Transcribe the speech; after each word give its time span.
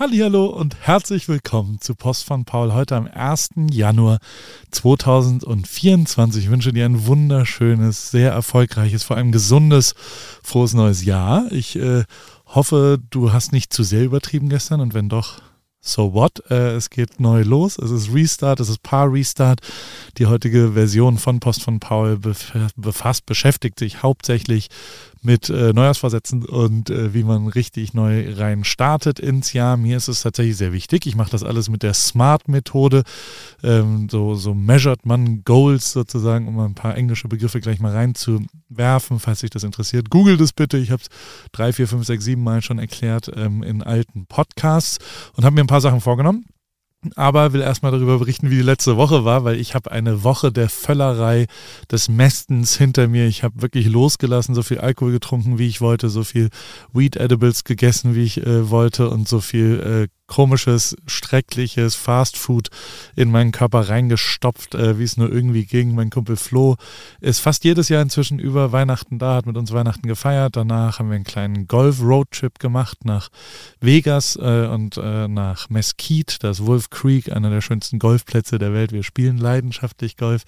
Hallo 0.00 0.46
und 0.46 0.76
herzlich 0.80 1.26
willkommen 1.26 1.80
zu 1.80 1.96
Post 1.96 2.22
von 2.22 2.44
Paul 2.44 2.72
heute 2.72 2.94
am 2.94 3.08
1. 3.12 3.50
Januar 3.72 4.20
2024. 4.70 6.44
Ich 6.44 6.50
wünsche 6.50 6.72
dir 6.72 6.84
ein 6.84 7.06
wunderschönes, 7.08 8.12
sehr 8.12 8.30
erfolgreiches, 8.30 9.02
vor 9.02 9.16
allem 9.16 9.32
gesundes, 9.32 9.96
frohes 10.44 10.72
neues 10.72 11.04
Jahr. 11.04 11.50
Ich 11.50 11.74
äh, 11.74 12.04
hoffe, 12.46 13.00
du 13.10 13.32
hast 13.32 13.50
nicht 13.50 13.72
zu 13.72 13.82
sehr 13.82 14.04
übertrieben 14.04 14.48
gestern 14.48 14.80
und 14.80 14.94
wenn 14.94 15.08
doch, 15.08 15.40
so 15.80 16.12
what? 16.12 16.42
Äh, 16.50 16.74
es 16.76 16.90
geht 16.90 17.20
neu 17.20 17.42
los. 17.42 17.78
Es 17.78 17.90
ist 17.90 18.12
Restart, 18.12 18.60
es 18.60 18.68
ist 18.68 18.82
Paar 18.82 19.12
Restart. 19.12 19.60
Die 20.18 20.26
heutige 20.26 20.72
Version 20.72 21.18
von 21.18 21.40
Post 21.40 21.62
von 21.62 21.80
Paul 21.80 22.18
befasst, 22.76 23.26
beschäftigt 23.26 23.78
sich 23.78 24.02
hauptsächlich 24.02 24.68
mit 25.22 25.50
äh, 25.50 25.72
Neujahrsvorsätzen 25.72 26.44
und 26.44 26.90
äh, 26.90 27.12
wie 27.12 27.24
man 27.24 27.48
richtig 27.48 27.94
neu 27.94 28.32
rein 28.34 28.64
startet 28.64 29.18
ins 29.18 29.52
Jahr. 29.52 29.76
Mir 29.76 29.96
ist 29.96 30.08
es 30.08 30.22
tatsächlich 30.22 30.56
sehr 30.56 30.72
wichtig. 30.72 31.06
Ich 31.06 31.16
mache 31.16 31.30
das 31.30 31.42
alles 31.42 31.68
mit 31.68 31.82
der 31.82 31.94
Smart-Methode. 31.94 33.02
Ähm, 33.62 34.08
so, 34.10 34.34
so 34.34 34.54
measured 34.54 35.06
man 35.06 35.42
Goals 35.44 35.92
sozusagen, 35.92 36.46
um 36.46 36.58
ein 36.60 36.74
paar 36.74 36.96
englische 36.96 37.28
Begriffe 37.28 37.60
gleich 37.60 37.80
mal 37.80 37.92
reinzuwerfen, 37.92 39.18
falls 39.18 39.40
sich 39.40 39.50
das 39.50 39.64
interessiert. 39.64 40.10
Google 40.10 40.36
das 40.36 40.52
bitte. 40.52 40.78
Ich 40.78 40.90
habe 40.90 41.02
es 41.02 41.08
drei, 41.52 41.72
vier, 41.72 41.88
fünf, 41.88 42.06
sechs, 42.06 42.24
sieben 42.24 42.42
Mal 42.44 42.62
schon 42.62 42.78
erklärt 42.78 43.30
ähm, 43.34 43.62
in 43.62 43.82
alten 43.82 44.26
Podcasts 44.26 44.98
und 45.34 45.44
habe 45.44 45.54
mir 45.54 45.60
paar 45.68 45.80
Sachen 45.80 46.00
vorgenommen 46.00 46.44
aber 47.14 47.52
will 47.52 47.60
erstmal 47.60 47.92
darüber 47.92 48.18
berichten, 48.18 48.50
wie 48.50 48.56
die 48.56 48.62
letzte 48.62 48.96
Woche 48.96 49.24
war, 49.24 49.44
weil 49.44 49.60
ich 49.60 49.74
habe 49.74 49.92
eine 49.92 50.24
Woche 50.24 50.50
der 50.50 50.68
Völlerei, 50.68 51.46
des 51.90 52.08
Mästens 52.08 52.76
hinter 52.76 53.06
mir. 53.08 53.26
Ich 53.26 53.44
habe 53.44 53.62
wirklich 53.62 53.86
losgelassen, 53.86 54.54
so 54.54 54.62
viel 54.62 54.78
Alkohol 54.78 55.12
getrunken, 55.12 55.58
wie 55.58 55.68
ich 55.68 55.80
wollte, 55.80 56.08
so 56.08 56.24
viel 56.24 56.50
Weed 56.92 57.16
Edibles 57.16 57.64
gegessen, 57.64 58.14
wie 58.14 58.24
ich 58.24 58.44
äh, 58.44 58.70
wollte 58.70 59.10
und 59.10 59.28
so 59.28 59.40
viel 59.40 60.08
äh, 60.10 60.17
komisches, 60.28 60.94
schreckliches 61.06 61.96
Fastfood 61.96 62.68
in 63.16 63.30
meinen 63.30 63.50
Körper 63.50 63.88
reingestopft, 63.88 64.74
äh, 64.74 64.98
wie 64.98 65.02
es 65.02 65.16
nur 65.16 65.32
irgendwie 65.32 65.64
ging. 65.64 65.94
Mein 65.94 66.10
Kumpel 66.10 66.36
Flo 66.36 66.76
ist 67.20 67.40
fast 67.40 67.64
jedes 67.64 67.88
Jahr 67.88 68.02
inzwischen 68.02 68.38
über 68.38 68.70
Weihnachten 68.70 69.18
da, 69.18 69.36
hat 69.36 69.46
mit 69.46 69.56
uns 69.56 69.72
Weihnachten 69.72 70.06
gefeiert. 70.06 70.54
Danach 70.54 70.98
haben 70.98 71.08
wir 71.08 71.16
einen 71.16 71.24
kleinen 71.24 71.66
Golf-Roadtrip 71.66 72.58
gemacht 72.58 73.04
nach 73.04 73.30
Vegas 73.80 74.36
äh, 74.36 74.68
und 74.70 74.98
äh, 74.98 75.28
nach 75.28 75.70
Mesquite, 75.70 76.36
das 76.40 76.64
Wolf 76.66 76.90
Creek, 76.90 77.32
einer 77.32 77.50
der 77.50 77.62
schönsten 77.62 77.98
Golfplätze 77.98 78.58
der 78.58 78.74
Welt. 78.74 78.92
Wir 78.92 79.02
spielen 79.02 79.38
leidenschaftlich 79.38 80.16
Golf. 80.16 80.42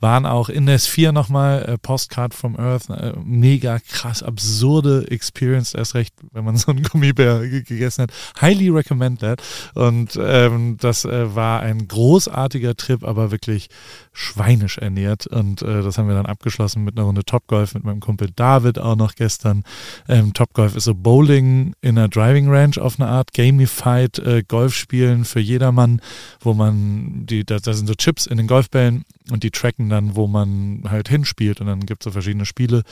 Waren 0.00 0.26
auch 0.26 0.50
in 0.50 0.68
S4 0.68 1.10
nochmal, 1.10 1.62
äh, 1.62 1.78
Postcard 1.78 2.34
from 2.34 2.56
Earth, 2.56 2.90
äh, 2.90 3.14
mega 3.24 3.78
krass, 3.78 4.22
absurde 4.22 5.10
Experience, 5.10 5.72
erst 5.74 5.94
recht, 5.94 6.14
wenn 6.32 6.44
man 6.44 6.56
so 6.58 6.70
einen 6.70 6.82
Gummibär 6.82 7.40
gegessen 7.48 8.02
hat. 8.02 8.12
Highly 8.40 8.68
recommend 8.68 9.21
that. 9.22 9.42
Und 9.74 10.18
ähm, 10.20 10.76
das 10.78 11.04
äh, 11.04 11.34
war 11.34 11.60
ein 11.60 11.88
großartiger 11.88 12.76
Trip, 12.76 13.02
aber 13.04 13.30
wirklich 13.30 13.68
schweinisch 14.12 14.78
ernährt. 14.78 15.26
Und 15.26 15.62
äh, 15.62 15.82
das 15.82 15.96
haben 15.96 16.08
wir 16.08 16.14
dann 16.14 16.26
abgeschlossen 16.26 16.84
mit 16.84 16.96
einer 16.96 17.06
Runde 17.06 17.24
Topgolf 17.24 17.74
mit 17.74 17.84
meinem 17.84 18.00
Kumpel 18.00 18.28
David 18.34 18.78
auch 18.78 18.96
noch 18.96 19.14
gestern. 19.14 19.64
Ähm, 20.08 20.34
Topgolf 20.34 20.76
ist 20.76 20.84
so 20.84 20.94
Bowling 20.94 21.74
in 21.80 21.96
einer 21.96 22.08
Driving 22.08 22.48
Range 22.48 22.76
auf 22.80 23.00
eine 23.00 23.08
Art, 23.08 23.32
gamified 23.32 24.18
äh, 24.18 24.42
Golfspielen 24.46 25.24
für 25.24 25.40
jedermann, 25.40 26.00
wo 26.40 26.52
man, 26.52 27.24
die, 27.26 27.44
da, 27.44 27.58
da 27.58 27.72
sind 27.72 27.86
so 27.86 27.94
Chips 27.94 28.26
in 28.26 28.36
den 28.36 28.46
Golfbällen 28.46 29.04
und 29.30 29.42
die 29.44 29.50
tracken 29.50 29.88
dann, 29.88 30.16
wo 30.16 30.26
man 30.26 30.82
halt 30.88 31.08
hinspielt. 31.08 31.60
Und 31.60 31.68
dann 31.68 31.86
gibt 31.86 32.02
es 32.02 32.04
so 32.04 32.10
verschiedene 32.10 32.44
Spiele, 32.44 32.82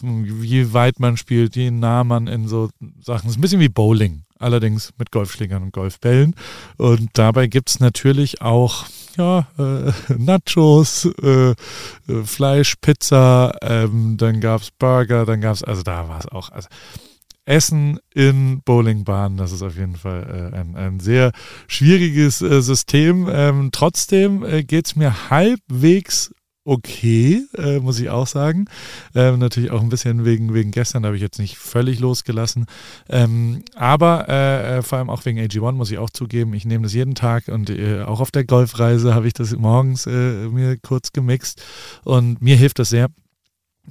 wie 0.00 0.72
weit 0.72 1.00
man 1.00 1.16
spielt, 1.16 1.56
wie 1.56 1.70
nah 1.70 2.04
man 2.04 2.26
in 2.26 2.46
so 2.46 2.70
Sachen. 3.00 3.26
Das 3.26 3.32
ist 3.32 3.38
ein 3.38 3.40
bisschen 3.40 3.60
wie 3.60 3.68
Bowling 3.68 4.22
allerdings 4.38 4.92
mit 4.98 5.10
Golfschlägern 5.10 5.62
und 5.62 5.72
Golfbällen. 5.72 6.34
Und 6.76 7.10
dabei 7.14 7.46
gibt 7.46 7.70
es 7.70 7.80
natürlich 7.80 8.40
auch 8.40 8.86
ja, 9.16 9.48
äh, 9.58 9.92
Nachos, 10.18 11.08
äh, 11.22 11.50
äh, 11.50 11.54
Fleisch, 12.24 12.76
Pizza, 12.80 13.52
ähm, 13.62 14.16
dann 14.16 14.40
gab 14.40 14.62
es 14.62 14.70
Burger, 14.70 15.26
dann 15.26 15.40
gab 15.40 15.54
es, 15.54 15.64
also 15.64 15.82
da 15.82 16.08
war 16.08 16.20
es 16.20 16.28
auch. 16.28 16.50
Also, 16.50 16.68
Essen 17.44 17.98
in 18.12 18.60
Bowlingbahnen, 18.62 19.38
das 19.38 19.52
ist 19.52 19.62
auf 19.62 19.76
jeden 19.76 19.96
Fall 19.96 20.50
äh, 20.52 20.56
ein, 20.56 20.76
ein 20.76 21.00
sehr 21.00 21.32
schwieriges 21.66 22.42
äh, 22.42 22.60
System. 22.60 23.26
Ähm, 23.32 23.70
trotzdem 23.72 24.44
äh, 24.44 24.62
geht 24.62 24.86
es 24.86 24.96
mir 24.96 25.30
halbwegs 25.30 26.34
okay, 26.68 27.46
äh, 27.56 27.78
muss 27.80 27.98
ich 27.98 28.10
auch 28.10 28.26
sagen. 28.26 28.66
Ähm, 29.14 29.38
natürlich 29.38 29.70
auch 29.70 29.80
ein 29.80 29.88
bisschen 29.88 30.26
wegen, 30.26 30.52
wegen 30.52 30.70
gestern, 30.70 31.06
habe 31.06 31.16
ich 31.16 31.22
jetzt 31.22 31.38
nicht 31.38 31.56
völlig 31.56 31.98
losgelassen. 31.98 32.66
Ähm, 33.08 33.62
aber 33.74 34.28
äh, 34.28 34.78
äh 34.78 34.82
vor 34.82 34.98
allem 34.98 35.08
auch 35.08 35.24
wegen 35.24 35.38
AG1 35.38 35.72
muss 35.72 35.90
ich 35.90 35.98
auch 35.98 36.10
zugeben, 36.10 36.52
ich 36.52 36.66
nehme 36.66 36.84
das 36.84 36.92
jeden 36.92 37.14
Tag 37.14 37.48
und 37.48 37.70
äh, 37.70 38.02
auch 38.02 38.20
auf 38.20 38.30
der 38.30 38.44
Golfreise 38.44 39.14
habe 39.14 39.26
ich 39.26 39.32
das 39.32 39.56
morgens 39.56 40.06
äh, 40.06 40.48
mir 40.48 40.76
kurz 40.76 41.12
gemixt 41.12 41.62
und 42.04 42.42
mir 42.42 42.56
hilft 42.56 42.78
das 42.78 42.90
sehr. 42.90 43.08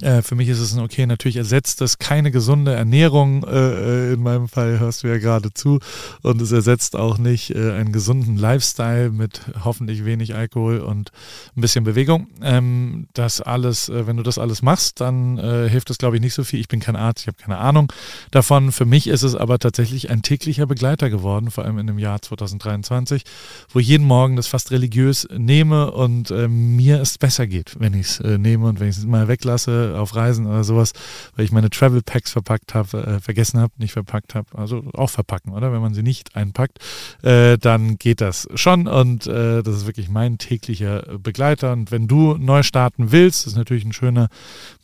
Äh, 0.00 0.22
für 0.22 0.34
mich 0.34 0.48
ist 0.48 0.60
es 0.60 0.74
ein 0.74 0.80
okay, 0.80 1.06
natürlich 1.06 1.36
ersetzt 1.36 1.80
das 1.80 1.98
keine 1.98 2.30
gesunde 2.30 2.72
Ernährung, 2.72 3.44
äh, 3.44 4.10
äh, 4.10 4.12
in 4.14 4.22
meinem 4.22 4.48
Fall 4.48 4.78
hörst 4.78 5.02
du 5.02 5.08
ja 5.08 5.18
gerade 5.18 5.52
zu, 5.52 5.80
und 6.22 6.40
es 6.40 6.52
ersetzt 6.52 6.96
auch 6.96 7.18
nicht 7.18 7.50
äh, 7.50 7.72
einen 7.72 7.92
gesunden 7.92 8.36
Lifestyle 8.36 9.10
mit 9.10 9.40
hoffentlich 9.64 10.04
wenig 10.04 10.34
Alkohol 10.34 10.80
und 10.80 11.10
ein 11.56 11.60
bisschen 11.60 11.84
Bewegung. 11.84 12.28
Ähm, 12.42 13.08
das 13.14 13.40
alles, 13.40 13.88
äh, 13.88 14.06
wenn 14.06 14.16
du 14.16 14.22
das 14.22 14.38
alles 14.38 14.62
machst, 14.62 15.00
dann 15.00 15.38
äh, 15.38 15.68
hilft 15.68 15.90
das, 15.90 15.98
glaube 15.98 16.16
ich, 16.16 16.22
nicht 16.22 16.34
so 16.34 16.44
viel. 16.44 16.60
Ich 16.60 16.68
bin 16.68 16.80
kein 16.80 16.96
Arzt, 16.96 17.22
ich 17.22 17.26
habe 17.26 17.38
keine 17.38 17.58
Ahnung 17.58 17.92
davon. 18.30 18.72
Für 18.72 18.84
mich 18.84 19.08
ist 19.08 19.22
es 19.22 19.34
aber 19.34 19.58
tatsächlich 19.58 20.10
ein 20.10 20.22
täglicher 20.22 20.66
Begleiter 20.66 21.10
geworden, 21.10 21.50
vor 21.50 21.64
allem 21.64 21.78
in 21.78 21.86
dem 21.86 21.98
Jahr 21.98 22.22
2023, 22.22 23.24
wo 23.70 23.80
ich 23.80 23.88
jeden 23.88 24.06
Morgen 24.06 24.36
das 24.36 24.46
fast 24.46 24.70
religiös 24.70 25.26
nehme 25.36 25.90
und 25.90 26.30
mir 26.48 27.00
es 27.00 27.18
besser 27.18 27.46
geht, 27.46 27.76
wenn 27.78 27.94
ich 27.94 28.06
es 28.06 28.20
nehme 28.20 28.66
und 28.66 28.80
wenn 28.80 28.88
ich 28.88 28.98
es 28.98 29.04
mal 29.04 29.28
weglasse 29.28 29.87
auf 29.96 30.14
Reisen 30.14 30.46
oder 30.46 30.64
sowas, 30.64 30.92
weil 31.36 31.44
ich 31.44 31.52
meine 31.52 31.70
Travel 31.70 32.02
Packs 32.02 32.32
verpackt 32.32 32.74
habe, 32.74 33.06
äh, 33.06 33.20
vergessen 33.20 33.60
habe, 33.60 33.72
nicht 33.78 33.92
verpackt 33.92 34.34
habe. 34.34 34.46
Also 34.56 34.82
auch 34.94 35.10
verpacken, 35.10 35.52
oder? 35.52 35.72
Wenn 35.72 35.80
man 35.80 35.94
sie 35.94 36.02
nicht 36.02 36.36
einpackt, 36.36 36.78
äh, 37.22 37.58
dann 37.58 37.98
geht 37.98 38.20
das 38.20 38.48
schon 38.54 38.86
und 38.86 39.26
äh, 39.26 39.62
das 39.62 39.76
ist 39.76 39.86
wirklich 39.86 40.08
mein 40.08 40.38
täglicher 40.38 41.18
Begleiter. 41.18 41.72
Und 41.72 41.90
wenn 41.90 42.08
du 42.08 42.36
neu 42.36 42.62
starten 42.62 43.12
willst, 43.12 43.46
ist 43.46 43.56
natürlich 43.56 43.84
ein 43.84 43.92
schöner 43.92 44.28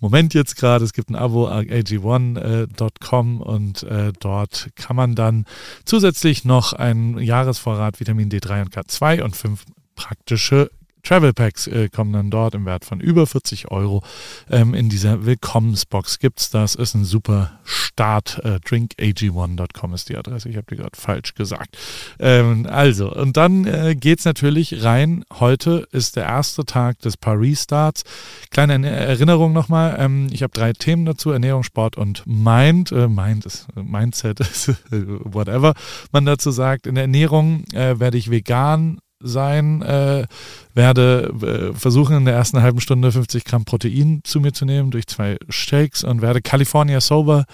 Moment 0.01 0.35
jetzt 0.35 0.57
gerade. 0.57 0.85
Es 0.85 0.93
gibt 0.93 1.11
ein 1.11 1.17
Abo 1.17 1.49
ag1.com 1.49 3.41
und 3.41 3.83
äh, 3.85 4.13
dort 4.19 4.71
kann 4.77 4.97
man 4.97 5.15
dann 5.15 5.47
zusätzlich 5.85 6.45
noch 6.45 6.73
einen 6.73 7.19
Jahresvorrat 7.19 8.01
Vitamin 8.01 8.31
D3 8.31 8.63
und 8.63 8.75
K2 8.75 9.23
und 9.23 9.37
fünf 9.37 9.65
praktische 9.95 10.71
Travel 11.05 11.33
Packs 11.33 11.67
äh, 11.67 11.89
kommen 11.89 12.13
dann 12.13 12.31
dort 12.31 12.55
im 12.55 12.65
Wert 12.65 12.85
von 12.85 13.01
über 13.01 13.27
40 13.27 13.71
Euro. 13.71 14.03
Ähm, 14.51 14.75
in 14.75 14.89
dieser 14.89 15.27
Willkommensbox 15.27 16.19
gibt 16.19 16.41
es 16.41 16.51
das. 16.51 16.75
Ist 16.75 16.95
ein 16.95 17.05
super 17.05 17.61
Start. 17.65 18.41
Äh, 18.43 18.59
drinkag1.com 18.67 19.95
ist 19.95 20.09
die 20.09 20.17
Adresse. 20.17 20.49
Ich 20.49 20.57
habe 20.57 20.67
die 20.71 20.77
gerade 20.77 20.97
falsch 20.97 21.35
gesagt. 21.35 21.77
Ähm, 22.19 22.67
also, 22.69 23.15
und 23.15 23.37
dann 23.37 23.67
äh, 23.67 23.95
geht 23.95 24.21
es 24.21 24.25
natürlich 24.25 24.83
rein. 24.83 25.25
Heute 25.39 25.87
ist 25.93 26.17
der 26.17 26.25
erste 26.25 26.65
Tag 26.65 26.99
des 27.01 27.17
Paris-Starts. 27.17 28.05
Kleine 28.51 28.89
Erinnerung 28.89 29.53
nochmal. 29.53 29.97
Ähm, 29.99 30.29
ich 30.33 30.43
habe 30.43 30.53
drei 30.53 30.73
Themen 30.73 31.05
dazu. 31.05 31.31
Ernährung, 31.31 31.63
Sport 31.63 31.97
und 31.97 32.23
Mind. 32.27 32.93
Äh, 32.93 33.09
Mind 33.09 33.45
ist 33.45 33.67
Mindset, 33.75 34.41
ist, 34.41 34.73
whatever 34.91 35.75
man 36.13 36.25
dazu 36.25 36.51
sagt. 36.51 36.87
In 36.87 36.95
der 36.95 37.05
Ernährung 37.05 37.65
äh, 37.73 38.01
werde 38.01 38.17
ich 38.17 38.31
vegan 38.31 38.99
sein, 39.25 39.83
äh, 39.83 40.27
werde 40.75 41.73
äh, 41.75 41.79
versuchen 41.79 42.17
in 42.17 42.25
der 42.25 42.35
ersten 42.35 42.63
halben 42.63 42.81
Stunde 42.81 43.11
50 43.11 43.45
Gramm 43.45 43.65
Protein 43.65 44.21
zu 44.25 44.41
mir 44.41 44.53
zu 44.53 44.65
nehmen 44.65 44.91
durch 44.91 45.07
zwei 45.07 45.39
Shakes 45.49 46.05
und 46.05 46.23
werde 46.23 46.43
California 46.43 47.01
Sober 47.01 47.47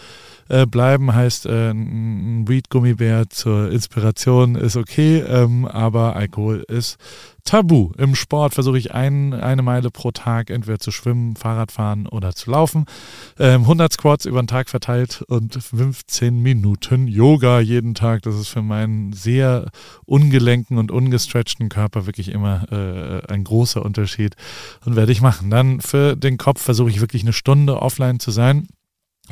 äh, 0.50 0.66
bleiben. 0.66 1.14
Heißt, 1.14 1.46
äh, 1.46 1.70
ein 1.70 2.48
Weed-Gummibär 2.48 3.30
zur 3.30 3.70
Inspiration 3.70 4.56
ist 4.56 4.76
okay, 4.76 5.18
ähm, 5.20 5.64
aber 5.64 6.16
Alkohol 6.16 6.64
ist 6.68 6.98
tabu. 7.44 7.92
Im 7.96 8.14
Sport 8.14 8.54
versuche 8.54 8.76
ich 8.76 8.92
ein, 8.92 9.32
eine 9.32 9.62
Meile 9.62 9.90
pro 9.90 10.10
Tag 10.10 10.50
entweder 10.50 10.78
zu 10.78 10.90
schwimmen, 10.90 11.36
Fahrradfahren 11.36 12.06
oder 12.06 12.34
zu 12.34 12.50
laufen. 12.50 12.84
Ähm, 13.38 13.62
100 13.62 13.92
Squats 13.92 14.24
über 14.24 14.42
den 14.42 14.48
Tag 14.48 14.68
verteilt 14.68 15.22
und 15.28 15.54
15 15.54 16.42
Minuten 16.42 17.06
Yoga 17.06 17.60
jeden 17.60 17.94
Tag. 17.94 18.22
Das 18.22 18.34
ist 18.34 18.48
für 18.48 18.62
meinen 18.62 19.12
sehr 19.12 19.70
ungelenken 20.04 20.78
und 20.78 20.90
ungestretchten 20.90 21.68
Körper 21.68 22.06
wirklich 22.06 22.30
immer 22.30 22.70
äh, 22.72 23.32
ein 23.32 23.44
großer 23.44 23.84
Unterschied 23.84 24.34
und 24.84 24.96
werde 24.96 25.12
ich 25.12 25.20
machen. 25.20 25.50
Dann 25.50 25.80
für 25.80 26.16
den 26.16 26.38
Kopf 26.38 26.60
versuche 26.60 26.90
ich 26.90 27.00
wirklich 27.00 27.22
eine 27.22 27.32
Stunde 27.32 27.80
offline 27.80 28.18
zu 28.18 28.30
sein. 28.32 28.66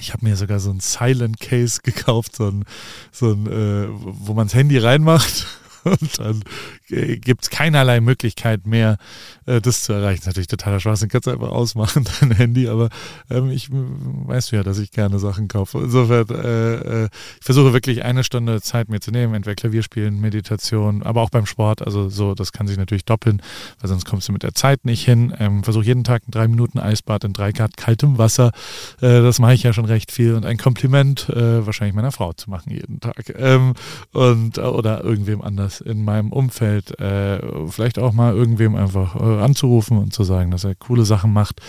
Ich 0.01 0.13
habe 0.13 0.27
mir 0.27 0.37
sogar 0.37 0.61
so 0.61 0.71
ein 0.71 0.81
Silent 0.81 1.41
Case 1.41 1.81
gekauft, 1.83 2.37
so 2.37 2.49
ein, 2.49 2.65
so 3.13 3.33
ein 3.33 3.47
äh, 3.47 3.89
wo 3.91 4.35
man 4.35 4.47
das 4.47 4.55
Handy 4.55 4.79
reinmacht 4.79 5.47
und 5.85 6.19
dann 6.19 6.43
gibt 6.89 7.43
es 7.43 7.51
keinerlei 7.51 8.01
Möglichkeit 8.01 8.67
mehr, 8.67 8.99
äh, 9.47 9.61
das 9.61 9.83
zu 9.83 9.93
erreichen. 9.93 10.23
Natürlich 10.27 10.49
totaler 10.49 10.81
Schwachsinn, 10.81 11.09
kannst 11.09 11.27
du 11.27 11.31
einfach 11.31 11.51
ausmachen, 11.51 12.07
dein 12.21 12.33
Handy, 12.33 12.69
aber 12.69 12.89
ähm, 13.31 13.51
ich 13.51 13.69
weißt 13.71 14.53
du 14.53 14.57
ja, 14.57 14.63
dass 14.63 14.79
ich 14.79 14.91
gerne 14.91 15.19
Sachen 15.19 15.49
kaufe. 15.49 15.79
Insofern, 15.79 16.29
äh, 16.31 17.05
äh, 17.05 17.09
ich 17.39 17.45
versuche 17.45 17.73
wirklich 17.73 18.05
eine 18.05 18.25
Stunde 18.25 18.61
Zeit 18.61 18.89
mir 18.89 19.01
zu 19.01 19.11
nehmen, 19.11 19.35
entweder 19.35 19.55
Klavier 19.55 19.83
spielen, 19.83 20.21
Meditation, 20.21 21.03
aber 21.03 21.23
auch 21.23 21.31
beim 21.31 21.47
Sport, 21.47 21.83
also 21.83 22.09
so, 22.09 22.35
das 22.35 22.53
kann 22.53 22.67
sich 22.67 22.77
natürlich 22.77 23.05
doppeln, 23.05 23.43
weil 23.81 23.89
sonst 23.89 24.05
kommst 24.05 24.29
du 24.29 24.33
mit 24.33 24.43
der 24.43 24.55
Zeit 24.55 24.85
nicht 24.85 25.05
hin. 25.05 25.35
Ähm, 25.39 25.65
versuche 25.65 25.85
jeden 25.85 26.05
Tag 26.05 26.23
drei 26.29 26.49
Minuten 26.49 26.79
Eisbad 26.79 27.25
in 27.25 27.33
drei 27.33 27.53
Grad 27.53 27.77
kaltem 27.77 28.19
Wasser, 28.19 28.53
äh, 29.01 29.23
das 29.23 29.39
mache 29.39 29.55
ich 29.55 29.63
ja 29.63 29.73
schon 29.73 29.85
recht 29.85 30.13
viel 30.13 30.35
und 30.35 30.45
ein 30.47 30.57
Kompliment 30.57 31.29
äh, 31.29 31.65
wahrscheinlich 31.67 31.95
meiner 31.95 32.13
Frau 32.13 32.33
zu 32.33 32.51
machen 32.51 32.71
jeden 32.71 33.01
Tag 33.01 33.35
ähm, 33.37 33.75
und 34.13 34.59
oder 34.59 35.05
irgendwem 35.05 35.43
anders 35.43 35.81
in 35.81 36.05
meinem 36.05 36.33
Umfeld, 36.33 36.78
äh, 37.01 37.41
vielleicht 37.69 37.99
auch 37.99 38.13
mal 38.13 38.35
irgendwem 38.35 38.75
einfach 38.77 39.17
äh, 39.17 39.43
anzurufen 39.43 39.99
und 39.99 40.13
zu 40.13 40.25
sagen, 40.25 40.51
dass 40.51 40.65
er 40.65 40.75
coole 40.75 41.05
Sachen 41.05 41.33
macht 41.33 41.61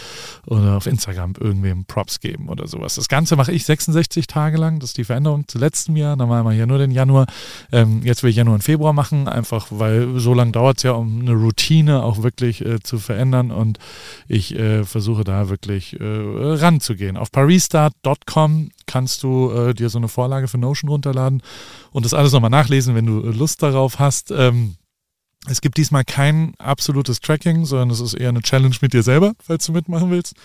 oder 0.46 0.78
auf 0.78 0.86
Instagram 0.86 1.34
irgendwem 1.40 1.86
Props 1.86 2.20
geben 2.20 2.50
oder 2.50 2.68
sowas. 2.68 2.96
Das 2.96 3.08
Ganze 3.08 3.36
mache 3.36 3.52
ich 3.52 3.66
66 3.66 4.28
Tage 4.28 4.58
lang, 4.58 4.80
das 4.80 4.92
ist 4.92 4.98
die 4.98 5.04
Veränderung 5.04 5.48
zu 5.48 5.58
letztem 5.58 5.96
Jahr, 5.96 6.16
normal 6.16 6.54
ich 6.54 6.60
ja 6.60 6.66
nur 6.66 6.78
den 6.78 6.92
Januar, 6.92 7.28
ähm, 7.72 8.02
jetzt 8.04 8.24
will 8.24 8.30
ich 8.30 8.36
Januar 8.36 8.56
und 8.56 8.64
Februar 8.64 8.94
machen, 8.94 9.28
einfach 9.28 9.68
weil 9.70 10.20
so 10.20 10.34
lange 10.34 10.52
dauert 10.52 10.78
es 10.78 10.84
ja, 10.84 10.92
um 10.92 11.22
eine 11.22 11.34
Routine 11.34 12.04
auch 12.04 12.24
wirklich 12.24 12.66
äh, 12.66 12.80
zu 12.82 13.00
verändern 13.00 13.52
und 13.52 13.80
ich 14.28 14.58
äh, 14.58 14.84
versuche 14.84 15.24
da 15.24 15.50
wirklich 15.50 16.00
äh, 16.00 16.04
ranzugehen. 16.04 17.18
Auf 17.18 17.32
parisstart.com 17.32 18.70
kannst 18.86 19.24
du 19.24 19.52
äh, 19.52 19.74
dir 19.74 19.90
so 19.90 19.98
eine 19.98 20.08
Vorlage 20.08 20.48
für 20.48 20.58
Notion 20.58 20.90
runterladen 20.90 21.42
und 21.92 22.06
das 22.06 22.14
alles 22.14 22.34
nochmal 22.34 22.50
nachlesen, 22.50 22.96
wenn 22.96 23.06
du 23.06 23.20
Lust 23.20 23.62
darauf 23.64 24.00
hast. 24.00 24.32
Ähm, 24.32 24.76
es 25.48 25.62
gibt 25.62 25.78
diesmal 25.78 26.04
kein 26.04 26.54
absolutes 26.58 27.20
Tracking, 27.22 27.66
sondern 27.66 27.92
es 27.92 28.00
ist 28.00 28.14
eher 28.14 28.30
eine 28.30 28.42
Challenge 28.42 28.76
mit 28.82 28.94
dir 28.94 29.04
selber, 29.04 29.34
falls 29.40 29.66
du 29.66 29.72
mitmachen 29.72 30.12
willst. 30.12 30.36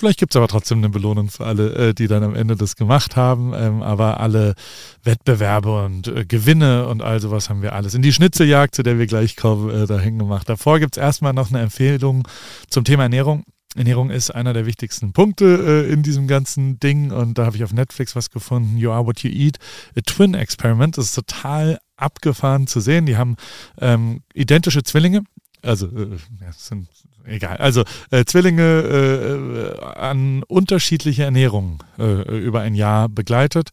Vielleicht 0.00 0.18
gibt 0.18 0.32
es 0.32 0.36
aber 0.36 0.48
trotzdem 0.48 0.78
eine 0.78 0.88
Belohnung 0.88 1.28
für 1.28 1.44
alle, 1.44 1.74
äh, 1.74 1.94
die 1.94 2.08
dann 2.08 2.22
am 2.22 2.34
Ende 2.34 2.56
das 2.56 2.76
gemacht 2.76 3.16
haben. 3.16 3.52
Ähm, 3.54 3.82
aber 3.82 4.18
alle 4.20 4.54
Wettbewerbe 5.02 5.84
und 5.84 6.08
äh, 6.08 6.24
Gewinne 6.24 6.86
und 6.88 7.02
all 7.02 7.20
sowas 7.20 7.50
haben 7.50 7.60
wir 7.60 7.74
alles 7.74 7.94
in 7.94 8.00
die 8.00 8.12
Schnitzeljagd, 8.12 8.74
zu 8.74 8.82
der 8.82 8.98
wir 8.98 9.06
gleich 9.06 9.36
kommen, 9.36 9.68
äh, 9.68 9.86
dahin 9.86 10.18
gemacht. 10.18 10.48
Davor 10.48 10.78
gibt 10.78 10.96
es 10.96 11.02
erstmal 11.02 11.34
noch 11.34 11.50
eine 11.50 11.60
Empfehlung 11.60 12.26
zum 12.70 12.84
Thema 12.84 13.04
Ernährung. 13.04 13.44
Ernährung 13.76 14.10
ist 14.10 14.30
einer 14.30 14.54
der 14.54 14.66
wichtigsten 14.66 15.12
Punkte 15.12 15.86
in 15.88 16.02
diesem 16.02 16.26
ganzen 16.26 16.80
Ding 16.80 17.12
und 17.12 17.38
da 17.38 17.46
habe 17.46 17.56
ich 17.56 17.62
auf 17.62 17.72
Netflix 17.72 18.16
was 18.16 18.30
gefunden, 18.30 18.76
You 18.76 18.90
Are 18.90 19.06
What 19.06 19.20
You 19.20 19.30
Eat, 19.30 19.58
a 19.96 20.00
Twin 20.00 20.34
Experiment. 20.34 20.98
Das 20.98 21.04
ist 21.04 21.14
total 21.14 21.78
abgefahren 22.00 22.66
zu 22.66 22.80
sehen. 22.80 23.06
Die 23.06 23.16
haben 23.16 23.36
ähm, 23.80 24.22
identische 24.34 24.82
Zwillinge, 24.82 25.22
also 25.62 25.86
äh, 25.86 26.18
sind 26.56 26.88
egal. 27.24 27.56
Also 27.58 27.84
äh, 28.10 28.24
Zwillinge 28.24 28.62
äh, 28.62 29.84
an 29.84 30.42
unterschiedliche 30.44 31.24
Ernährung 31.24 31.82
äh, 31.98 32.38
über 32.38 32.60
ein 32.60 32.74
Jahr 32.74 33.08
begleitet 33.08 33.70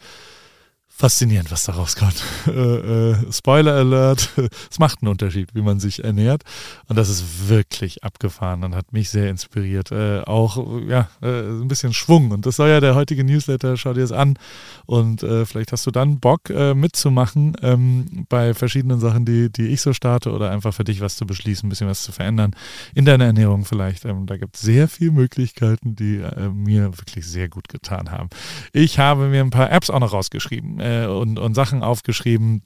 faszinierend, 0.97 1.51
was 1.51 1.63
da 1.63 1.73
rauskommt. 1.73 2.23
Äh, 2.47 3.11
äh, 3.11 3.31
Spoiler 3.31 3.73
Alert, 3.73 4.31
es 4.71 4.79
macht 4.79 5.01
einen 5.01 5.09
Unterschied, 5.09 5.53
wie 5.53 5.61
man 5.61 5.81
sich 5.81 6.03
ernährt. 6.03 6.43
Und 6.87 6.97
das 6.97 7.09
ist 7.09 7.49
wirklich 7.49 8.03
abgefahren 8.03 8.63
und 8.63 8.73
hat 8.73 8.93
mich 8.93 9.09
sehr 9.09 9.29
inspiriert. 9.29 9.91
Äh, 9.91 10.21
auch 10.21 10.81
ja, 10.87 11.09
äh, 11.21 11.41
ein 11.41 11.67
bisschen 11.67 11.93
Schwung. 11.93 12.31
Und 12.31 12.45
das 12.45 12.55
soll 12.55 12.69
ja 12.69 12.79
der 12.79 12.95
heutige 12.95 13.25
Newsletter, 13.25 13.75
schau 13.75 13.93
dir 13.93 14.03
es 14.03 14.13
an. 14.13 14.39
Und 14.85 15.23
äh, 15.23 15.45
vielleicht 15.45 15.73
hast 15.73 15.85
du 15.85 15.91
dann 15.91 16.19
Bock 16.19 16.49
äh, 16.49 16.73
mitzumachen 16.73 17.57
ähm, 17.61 18.25
bei 18.29 18.53
verschiedenen 18.53 19.01
Sachen, 19.01 19.25
die, 19.25 19.51
die 19.51 19.67
ich 19.67 19.81
so 19.81 19.91
starte 19.91 20.31
oder 20.31 20.51
einfach 20.51 20.73
für 20.73 20.85
dich 20.85 21.01
was 21.01 21.17
zu 21.17 21.25
beschließen, 21.27 21.67
ein 21.67 21.69
bisschen 21.69 21.89
was 21.89 22.03
zu 22.03 22.13
verändern 22.13 22.55
in 22.95 23.03
deiner 23.03 23.25
Ernährung 23.25 23.65
vielleicht. 23.65 24.05
Ähm, 24.05 24.25
da 24.25 24.37
gibt 24.37 24.55
es 24.55 24.61
sehr 24.61 24.87
viele 24.87 25.11
Möglichkeiten, 25.11 25.95
die 25.97 26.23
mir 26.53 26.97
wirklich 26.97 27.27
sehr 27.27 27.49
gut 27.49 27.67
getan 27.67 28.11
haben. 28.11 28.29
Ich 28.71 28.99
habe 28.99 29.27
mir 29.27 29.41
ein 29.41 29.49
paar 29.49 29.71
Apps 29.71 29.89
auch 29.89 29.99
noch 29.99 30.13
rausgeschrieben 30.13 30.79
äh, 30.87 31.05
und, 31.07 31.39
und 31.39 31.53
Sachen 31.53 31.83
aufgeschrieben, 31.83 32.63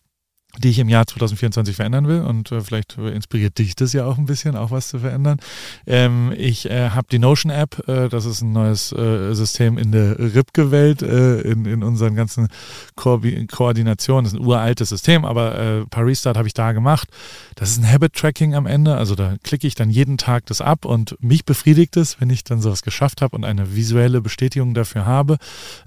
die 0.59 0.69
ich 0.69 0.80
im 0.80 0.89
Jahr 0.89 1.07
2024 1.07 1.75
verändern 1.75 2.07
will 2.07 2.21
und 2.21 2.51
äh, 2.51 2.62
vielleicht 2.62 2.98
inspiriert 2.98 3.57
dich 3.57 3.75
das 3.75 3.94
ja 3.94 4.06
auch 4.06 4.18
ein 4.18 4.25
bisschen, 4.25 4.56
auch 4.56 4.71
was 4.71 4.89
zu 4.89 5.00
verändern. 5.00 5.39
Ähm, 5.88 6.33
ich 6.38 6.69
äh, 6.69 6.89
habe 6.89 7.07
die 7.12 7.19
Notion 7.19 7.51
App, 7.51 7.88
äh, 7.88 8.09
das 8.09 8.25
ist 8.25 8.42
ein 8.42 8.51
neues 8.51 8.92
äh, 8.92 9.33
System 9.33 9.77
in 9.77 9.92
der 9.92 10.19
Ripke-Welt, 10.19 11.01
äh, 11.03 11.42
in, 11.42 11.65
in 11.65 11.83
unseren 11.83 12.15
ganzen 12.15 12.50
Ko 12.95 13.21
Koordinationen. 13.51 14.25
Das 14.25 14.33
ist 14.33 14.39
ein 14.39 14.45
uraltes 14.45 14.89
System, 14.89 15.25
aber 15.25 15.57
äh, 15.57 15.86
Paris 15.89 16.19
Start 16.19 16.38
habe 16.38 16.48
ich 16.48 16.53
da 16.53 16.74
gemacht. 16.74 17.07
Das 17.56 17.69
ist 17.69 17.77
ein 17.77 17.89
Habit-Tracking 17.89 18.53
am 18.53 18.65
Ende, 18.65 18.95
also 18.98 19.15
da 19.15 19.36
klicke 19.44 19.68
ich 19.68 19.75
dann 19.75 19.89
jeden 19.89 20.18
Tag 20.18 20.45
das 20.48 20.59
ab 20.59 20.86
und 20.86 21.15
mich 21.21 21.45
befriedigt 21.45 21.95
es, 21.98 22.19
wenn 22.19 22.30
ich 22.30 22.44
dann 22.44 22.62
sowas 22.62 22.81
geschafft 22.81 23.21
habe 23.21 23.36
und 23.36 23.45
eine 23.45 23.75
visuelle 23.75 24.21
Bestätigung 24.21 24.74
dafür 24.74 25.06
habe. 25.06 25.38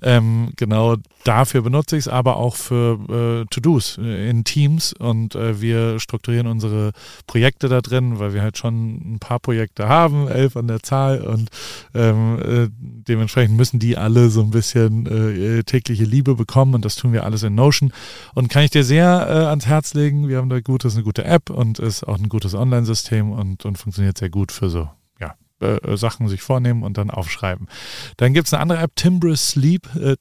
Ähm, 0.02 0.52
genau 0.56 0.96
dafür 1.24 1.62
benutze 1.62 1.96
ich 1.96 2.06
es, 2.06 2.08
aber 2.08 2.36
auch 2.36 2.56
für 2.56 3.46
To-Dos 3.50 3.98
in 3.98 4.44
Teams 4.44 4.53
und 4.98 5.34
äh, 5.34 5.60
wir 5.60 5.98
strukturieren 6.00 6.46
unsere 6.46 6.92
Projekte 7.26 7.68
da 7.68 7.80
drin, 7.80 8.18
weil 8.18 8.34
wir 8.34 8.42
halt 8.42 8.58
schon 8.58 9.14
ein 9.14 9.18
paar 9.18 9.40
Projekte 9.40 9.88
haben, 9.88 10.28
elf 10.28 10.56
an 10.56 10.68
der 10.68 10.82
Zahl 10.82 11.22
und 11.22 11.50
ähm, 11.94 12.38
äh, 12.40 12.68
dementsprechend 12.80 13.56
müssen 13.56 13.78
die 13.78 13.96
alle 13.96 14.30
so 14.30 14.42
ein 14.42 14.50
bisschen 14.50 15.06
äh, 15.06 15.62
tägliche 15.64 16.04
Liebe 16.04 16.34
bekommen 16.34 16.74
und 16.74 16.84
das 16.84 16.96
tun 16.96 17.12
wir 17.12 17.24
alles 17.24 17.42
in 17.42 17.54
Notion 17.54 17.92
und 18.34 18.48
kann 18.48 18.64
ich 18.64 18.70
dir 18.70 18.84
sehr 18.84 19.26
äh, 19.28 19.46
ans 19.46 19.66
Herz 19.66 19.94
legen. 19.94 20.28
Wir 20.28 20.38
haben 20.38 20.48
da 20.48 20.60
gutes, 20.60 20.94
eine 20.94 21.04
gute 21.04 21.24
App 21.24 21.50
und 21.50 21.78
ist 21.78 22.04
auch 22.04 22.18
ein 22.18 22.28
gutes 22.28 22.54
Online-System 22.54 23.32
und, 23.32 23.64
und 23.64 23.78
funktioniert 23.78 24.18
sehr 24.18 24.30
gut 24.30 24.52
für 24.52 24.70
so 24.70 24.88
äh, 25.64 25.96
Sachen 25.96 26.28
sich 26.28 26.42
vornehmen 26.42 26.82
und 26.82 26.98
dann 26.98 27.10
aufschreiben. 27.10 27.68
Dann 28.16 28.34
gibt 28.34 28.46
es 28.46 28.54
eine 28.54 28.62
andere 28.62 28.78
App, 28.80 28.94
Timbre 28.96 29.36
Sleep. 29.36 29.88
Äh, 29.96 30.16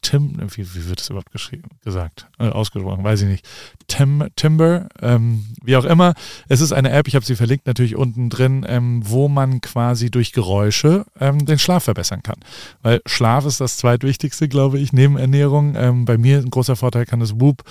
Tim, 0.00 0.38
wie, 0.56 0.74
wie, 0.74 0.88
wird 0.88 1.00
das 1.00 1.10
überhaupt 1.10 1.30
geschrieben, 1.30 1.68
gesagt? 1.84 2.26
Äh, 2.38 2.48
ausgesprochen, 2.48 3.04
weiß 3.04 3.22
ich 3.22 3.28
nicht. 3.28 3.48
Tim, 3.86 4.26
Timber, 4.34 4.88
ähm, 5.02 5.44
wie 5.62 5.76
auch 5.76 5.84
immer. 5.84 6.14
Es 6.48 6.62
ist 6.62 6.72
eine 6.72 6.90
App, 6.90 7.06
ich 7.06 7.14
habe 7.14 7.24
sie 7.24 7.36
verlinkt 7.36 7.66
natürlich 7.66 7.94
unten 7.94 8.30
drin, 8.30 8.64
ähm, 8.66 9.02
wo 9.04 9.28
man 9.28 9.60
quasi 9.60 10.10
durch 10.10 10.32
Geräusche 10.32 11.04
ähm, 11.20 11.44
den 11.44 11.58
Schlaf 11.58 11.84
verbessern 11.84 12.22
kann. 12.22 12.38
Weil 12.82 13.02
Schlaf 13.04 13.44
ist 13.44 13.60
das 13.60 13.76
zweitwichtigste, 13.76 14.48
glaube 14.48 14.78
ich, 14.78 14.94
neben 14.94 15.18
Ernährung. 15.18 15.74
Ähm, 15.76 16.06
bei 16.06 16.16
mir 16.16 16.38
ein 16.38 16.50
großer 16.50 16.76
Vorteil 16.76 17.04
kann 17.04 17.20
das 17.20 17.38
Whoop 17.38 17.62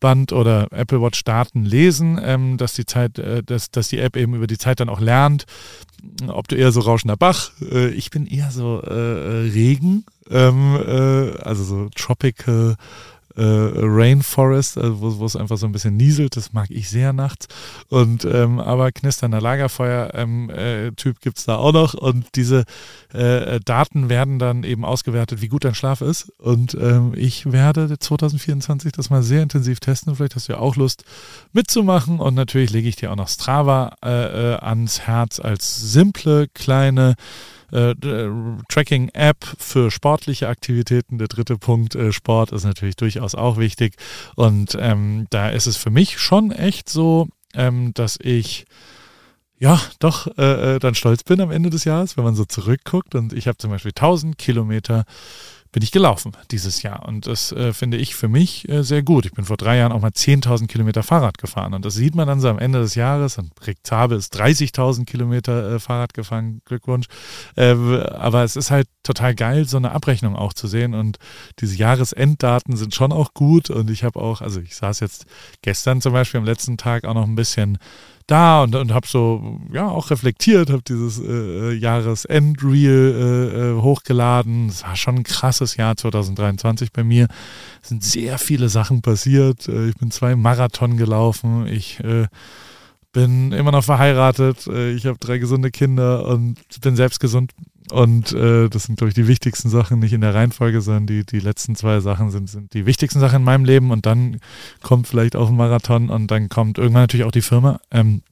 Band 0.00 0.32
oder 0.32 0.68
Apple 0.72 1.00
Watch 1.00 1.22
Daten 1.24 1.64
lesen, 1.64 2.20
ähm, 2.22 2.56
dass 2.56 2.72
die 2.72 2.86
Zeit, 2.86 3.18
äh, 3.18 3.42
dass, 3.42 3.70
dass 3.70 3.88
die 3.88 3.98
App 3.98 4.16
eben 4.16 4.34
über 4.34 4.46
die 4.46 4.58
Zeit 4.58 4.80
dann 4.80 4.88
auch 4.88 5.00
lernt, 5.00 5.46
ob 6.26 6.48
du 6.48 6.56
eher 6.56 6.72
so 6.72 6.80
rauschender 6.80 7.16
Bach, 7.16 7.52
äh, 7.60 7.88
ich 7.90 8.10
bin 8.10 8.26
eher 8.26 8.50
so 8.50 8.80
äh, 8.80 9.50
Regen, 9.50 10.04
ähm, 10.30 10.76
äh, 10.76 11.38
also 11.42 11.64
so 11.64 11.88
tropical 11.94 12.76
äh, 13.36 13.42
Rainforest, 13.42 14.78
also 14.78 15.00
wo, 15.00 15.18
wo 15.18 15.26
es 15.26 15.36
einfach 15.36 15.56
so 15.56 15.66
ein 15.66 15.72
bisschen 15.72 15.96
nieselt, 15.96 16.36
das 16.36 16.52
mag 16.52 16.70
ich 16.70 16.88
sehr 16.88 17.12
nachts. 17.12 17.46
Und 17.90 18.24
ähm, 18.24 18.60
aber 18.60 18.92
knisternder 18.92 19.40
Lagerfeuer-Typ 19.40 21.16
äh, 21.16 21.20
gibt 21.20 21.38
es 21.38 21.44
da 21.44 21.56
auch 21.56 21.72
noch. 21.72 21.94
Und 21.94 22.36
diese 22.36 22.64
äh, 23.12 23.58
Daten 23.64 24.08
werden 24.08 24.38
dann 24.38 24.62
eben 24.62 24.84
ausgewertet, 24.84 25.42
wie 25.42 25.48
gut 25.48 25.64
dein 25.64 25.74
Schlaf 25.74 26.00
ist. 26.00 26.30
Und 26.38 26.74
ähm, 26.74 27.12
ich 27.16 27.50
werde 27.50 27.98
2024 27.98 28.92
das 28.92 29.10
mal 29.10 29.24
sehr 29.24 29.42
intensiv 29.42 29.80
testen. 29.80 30.14
Vielleicht 30.14 30.36
hast 30.36 30.48
du 30.48 30.52
ja 30.52 30.60
auch 30.60 30.76
Lust 30.76 31.02
mitzumachen. 31.52 32.20
Und 32.20 32.34
natürlich 32.34 32.70
lege 32.70 32.88
ich 32.88 32.94
dir 32.94 33.10
auch 33.10 33.16
noch 33.16 33.28
Strava 33.28 33.96
äh, 34.04 34.52
äh, 34.52 34.56
ans 34.60 35.00
Herz 35.00 35.40
als 35.40 35.92
simple, 35.92 36.46
kleine 36.54 37.16
äh, 37.72 37.94
Tracking-App 38.68 39.44
für 39.58 39.90
sportliche 39.90 40.48
Aktivitäten. 40.48 41.18
Der 41.18 41.28
dritte 41.28 41.56
Punkt, 41.58 41.94
äh, 41.94 42.12
Sport, 42.12 42.52
ist 42.52 42.64
natürlich 42.64 42.96
durchaus 42.96 43.34
auch 43.34 43.56
wichtig. 43.56 43.96
Und 44.36 44.76
ähm, 44.80 45.26
da 45.30 45.48
ist 45.48 45.66
es 45.66 45.76
für 45.76 45.90
mich 45.90 46.18
schon 46.18 46.52
echt 46.52 46.88
so, 46.88 47.28
ähm, 47.54 47.92
dass 47.94 48.18
ich 48.20 48.66
ja, 49.58 49.78
doch 49.98 50.26
äh, 50.38 50.76
äh 50.76 50.78
dann 50.78 50.94
stolz 50.94 51.22
bin 51.22 51.40
am 51.40 51.50
Ende 51.50 51.68
des 51.68 51.84
Jahres, 51.84 52.16
wenn 52.16 52.24
man 52.24 52.34
so 52.34 52.46
zurückguckt. 52.46 53.14
Und 53.14 53.34
ich 53.34 53.46
habe 53.46 53.58
zum 53.58 53.70
Beispiel 53.70 53.90
1000 53.90 54.38
Kilometer 54.38 55.04
bin 55.72 55.82
ich 55.82 55.92
gelaufen 55.92 56.32
dieses 56.50 56.82
Jahr. 56.82 57.06
Und 57.06 57.26
das 57.26 57.52
äh, 57.52 57.72
finde 57.72 57.96
ich 57.96 58.14
für 58.14 58.28
mich 58.28 58.68
äh, 58.68 58.82
sehr 58.82 59.02
gut. 59.02 59.26
Ich 59.26 59.32
bin 59.32 59.44
vor 59.44 59.56
drei 59.56 59.76
Jahren 59.76 59.92
auch 59.92 60.00
mal 60.00 60.10
10.000 60.10 60.66
Kilometer 60.66 61.02
Fahrrad 61.02 61.38
gefahren. 61.38 61.74
Und 61.74 61.84
das 61.84 61.94
sieht 61.94 62.14
man 62.14 62.26
dann 62.26 62.40
so 62.40 62.48
am 62.48 62.58
Ende 62.58 62.80
des 62.80 62.96
Jahres. 62.96 63.38
Und 63.38 63.52
Rick 63.66 63.78
Zabe 63.84 64.16
ist 64.16 64.36
30.000 64.38 65.04
Kilometer 65.04 65.74
äh, 65.74 65.78
Fahrrad 65.78 66.12
gefahren. 66.12 66.60
Glückwunsch. 66.64 67.06
Äh, 67.56 67.72
aber 67.72 68.42
es 68.42 68.56
ist 68.56 68.70
halt 68.70 68.88
total 69.02 69.34
geil, 69.34 69.64
so 69.64 69.76
eine 69.76 69.92
Abrechnung 69.92 70.34
auch 70.34 70.52
zu 70.52 70.66
sehen. 70.66 70.94
Und 70.94 71.18
diese 71.60 71.76
Jahresenddaten 71.76 72.76
sind 72.76 72.94
schon 72.94 73.12
auch 73.12 73.32
gut. 73.32 73.70
Und 73.70 73.90
ich 73.90 74.02
habe 74.02 74.20
auch, 74.20 74.40
also 74.40 74.60
ich 74.60 74.74
saß 74.74 75.00
jetzt 75.00 75.26
gestern 75.62 76.00
zum 76.00 76.12
Beispiel 76.12 76.38
am 76.38 76.46
letzten 76.46 76.78
Tag 76.78 77.04
auch 77.04 77.14
noch 77.14 77.26
ein 77.26 77.36
bisschen 77.36 77.78
da 78.30 78.62
und, 78.62 78.74
und 78.74 78.92
habe 78.92 79.06
so, 79.06 79.58
ja, 79.72 79.88
auch 79.88 80.10
reflektiert, 80.10 80.70
habe 80.70 80.82
dieses 80.86 81.20
äh, 81.20 81.72
Jahresend-Reel 81.72 83.14
äh, 83.16 83.70
äh, 83.70 83.80
hochgeladen. 83.80 84.68
Es 84.68 84.84
war 84.84 84.96
schon 84.96 85.16
ein 85.16 85.22
krasses 85.24 85.76
Jahr 85.76 85.96
2023 85.96 86.92
bei 86.92 87.02
mir. 87.02 87.28
Es 87.82 87.88
sind 87.88 88.04
sehr 88.04 88.38
viele 88.38 88.68
Sachen 88.68 89.02
passiert. 89.02 89.68
Äh, 89.68 89.88
ich 89.88 89.96
bin 89.96 90.10
zwei 90.10 90.36
Marathon 90.36 90.96
gelaufen. 90.96 91.66
Ich 91.66 92.00
äh, 92.00 92.26
bin 93.12 93.52
immer 93.52 93.72
noch 93.72 93.84
verheiratet. 93.84 94.66
Äh, 94.66 94.92
ich 94.92 95.06
habe 95.06 95.18
drei 95.18 95.38
gesunde 95.38 95.70
Kinder 95.70 96.26
und 96.26 96.56
bin 96.80 96.96
selbst 96.96 97.20
gesund. 97.20 97.52
Und 97.90 98.32
äh, 98.32 98.68
das 98.68 98.84
sind, 98.84 98.96
glaube 98.96 99.08
ich, 99.08 99.14
die 99.14 99.26
wichtigsten 99.26 99.68
Sachen, 99.68 99.98
nicht 99.98 100.12
in 100.12 100.20
der 100.20 100.34
Reihenfolge, 100.34 100.80
sondern 100.80 101.06
die, 101.06 101.24
die 101.24 101.40
letzten 101.40 101.74
zwei 101.74 102.00
Sachen 102.00 102.30
sind, 102.30 102.48
sind 102.48 102.72
die 102.72 102.86
wichtigsten 102.86 103.18
Sachen 103.18 103.36
in 103.36 103.44
meinem 103.44 103.64
Leben. 103.64 103.90
Und 103.90 104.06
dann 104.06 104.40
kommt 104.82 105.08
vielleicht 105.08 105.34
auch 105.34 105.48
ein 105.48 105.56
Marathon 105.56 106.08
und 106.08 106.30
dann 106.30 106.48
kommt 106.48 106.78
irgendwann 106.78 107.02
natürlich 107.02 107.26
auch 107.26 107.32
die 107.32 107.42
Firma. 107.42 107.80
Ähm, 107.90 108.22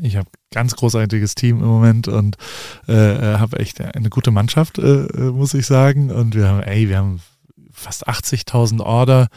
ich 0.00 0.16
habe 0.16 0.28
ganz 0.52 0.76
großartiges 0.76 1.34
Team 1.34 1.58
im 1.58 1.66
Moment 1.66 2.08
und 2.08 2.36
äh, 2.88 3.34
äh 3.34 3.38
habe 3.38 3.58
echt 3.58 3.80
eine 3.80 4.08
gute 4.08 4.30
Mannschaft, 4.30 4.78
äh, 4.78 5.06
äh, 5.06 5.30
muss 5.32 5.52
ich 5.54 5.66
sagen. 5.66 6.10
Und 6.10 6.34
wir 6.34 6.48
haben, 6.48 6.62
ey, 6.62 6.88
wir 6.88 6.98
haben 6.98 7.20
fast 7.72 8.08
80.000 8.08 8.80
Order 8.80 9.28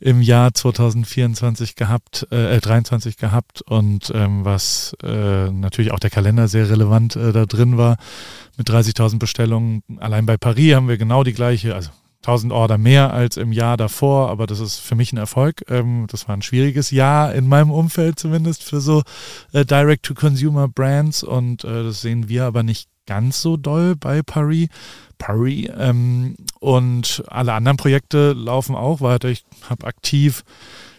im 0.00 0.22
Jahr 0.22 0.54
2024 0.54 1.76
gehabt, 1.76 2.26
äh, 2.30 2.58
23 2.58 3.16
gehabt 3.16 3.62
und 3.62 4.10
ähm, 4.14 4.44
was 4.44 4.96
äh, 5.02 5.50
natürlich 5.50 5.92
auch 5.92 5.98
der 5.98 6.10
Kalender 6.10 6.48
sehr 6.48 6.68
relevant 6.70 7.16
äh, 7.16 7.32
da 7.32 7.46
drin 7.46 7.76
war 7.76 7.96
mit 8.56 8.68
30.000 8.68 9.18
Bestellungen. 9.18 9.82
Allein 9.98 10.26
bei 10.26 10.36
Paris 10.36 10.74
haben 10.74 10.88
wir 10.88 10.98
genau 10.98 11.22
die 11.22 11.34
gleiche, 11.34 11.74
also 11.74 11.90
1000 12.22 12.52
Order 12.52 12.76
mehr 12.76 13.14
als 13.14 13.36
im 13.36 13.52
Jahr 13.52 13.76
davor, 13.76 14.28
aber 14.30 14.46
das 14.46 14.60
ist 14.60 14.78
für 14.78 14.94
mich 14.94 15.12
ein 15.12 15.16
Erfolg. 15.16 15.64
Ähm, 15.68 16.06
das 16.08 16.28
war 16.28 16.36
ein 16.36 16.42
schwieriges 16.42 16.90
Jahr 16.90 17.34
in 17.34 17.46
meinem 17.46 17.70
Umfeld 17.70 18.18
zumindest 18.18 18.62
für 18.62 18.80
so 18.80 19.02
äh, 19.52 19.64
Direct-to-Consumer-Brands 19.64 21.22
und 21.22 21.64
äh, 21.64 21.84
das 21.84 22.02
sehen 22.02 22.28
wir 22.28 22.44
aber 22.44 22.62
nicht 22.62 22.88
ganz 23.06 23.40
so 23.40 23.56
doll 23.56 23.96
bei 23.96 24.22
Paris. 24.22 24.68
Paris 25.20 25.68
ähm, 25.78 26.34
und 26.58 27.22
alle 27.28 27.52
anderen 27.52 27.76
Projekte 27.76 28.32
laufen 28.32 28.74
auch 28.74 29.00
weiter. 29.00 29.28
Ich 29.28 29.44
habe 29.68 29.86
aktiv 29.86 30.42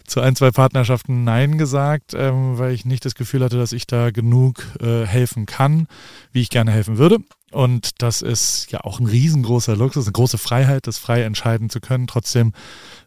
zu 0.06 0.20
ein, 0.20 0.36
zwei 0.36 0.50
Partnerschaften 0.50 1.24
Nein 1.24 1.58
gesagt, 1.58 2.14
ähm, 2.14 2.58
weil 2.58 2.72
ich 2.72 2.84
nicht 2.84 3.04
das 3.04 3.14
Gefühl 3.14 3.44
hatte, 3.44 3.58
dass 3.58 3.72
ich 3.72 3.86
da 3.86 4.10
genug 4.10 4.64
äh, 4.80 5.04
helfen 5.04 5.44
kann, 5.44 5.86
wie 6.32 6.40
ich 6.40 6.50
gerne 6.50 6.70
helfen 6.70 6.98
würde. 6.98 7.18
Und 7.50 8.00
das 8.00 8.22
ist 8.22 8.70
ja 8.70 8.80
auch 8.80 8.98
ein 8.98 9.06
riesengroßer 9.06 9.76
Luxus, 9.76 10.06
eine 10.06 10.12
große 10.12 10.38
Freiheit, 10.38 10.86
das 10.86 10.98
frei 10.98 11.22
entscheiden 11.22 11.68
zu 11.68 11.80
können. 11.80 12.06
Trotzdem 12.06 12.52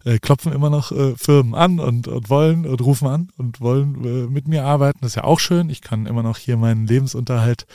äh, 0.04 0.20
klopfen 0.20 0.54
immer 0.54 0.70
noch 0.70 0.92
äh, 0.92 1.16
Firmen 1.16 1.56
an 1.56 1.80
und, 1.80 2.08
und 2.08 2.30
wollen 2.30 2.66
und 2.68 2.82
rufen 2.82 3.08
an 3.08 3.30
und 3.38 3.60
wollen 3.62 4.04
äh, 4.04 4.30
mit 4.30 4.48
mir 4.48 4.64
arbeiten. 4.64 5.00
Das 5.02 5.12
ist 5.12 5.16
ja 5.16 5.24
auch 5.24 5.40
schön. 5.40 5.70
Ich 5.70 5.82
kann 5.82 6.06
immer 6.06 6.24
noch 6.24 6.38
hier 6.38 6.58
meinen 6.58 6.86
Lebensunterhalt 6.86 7.66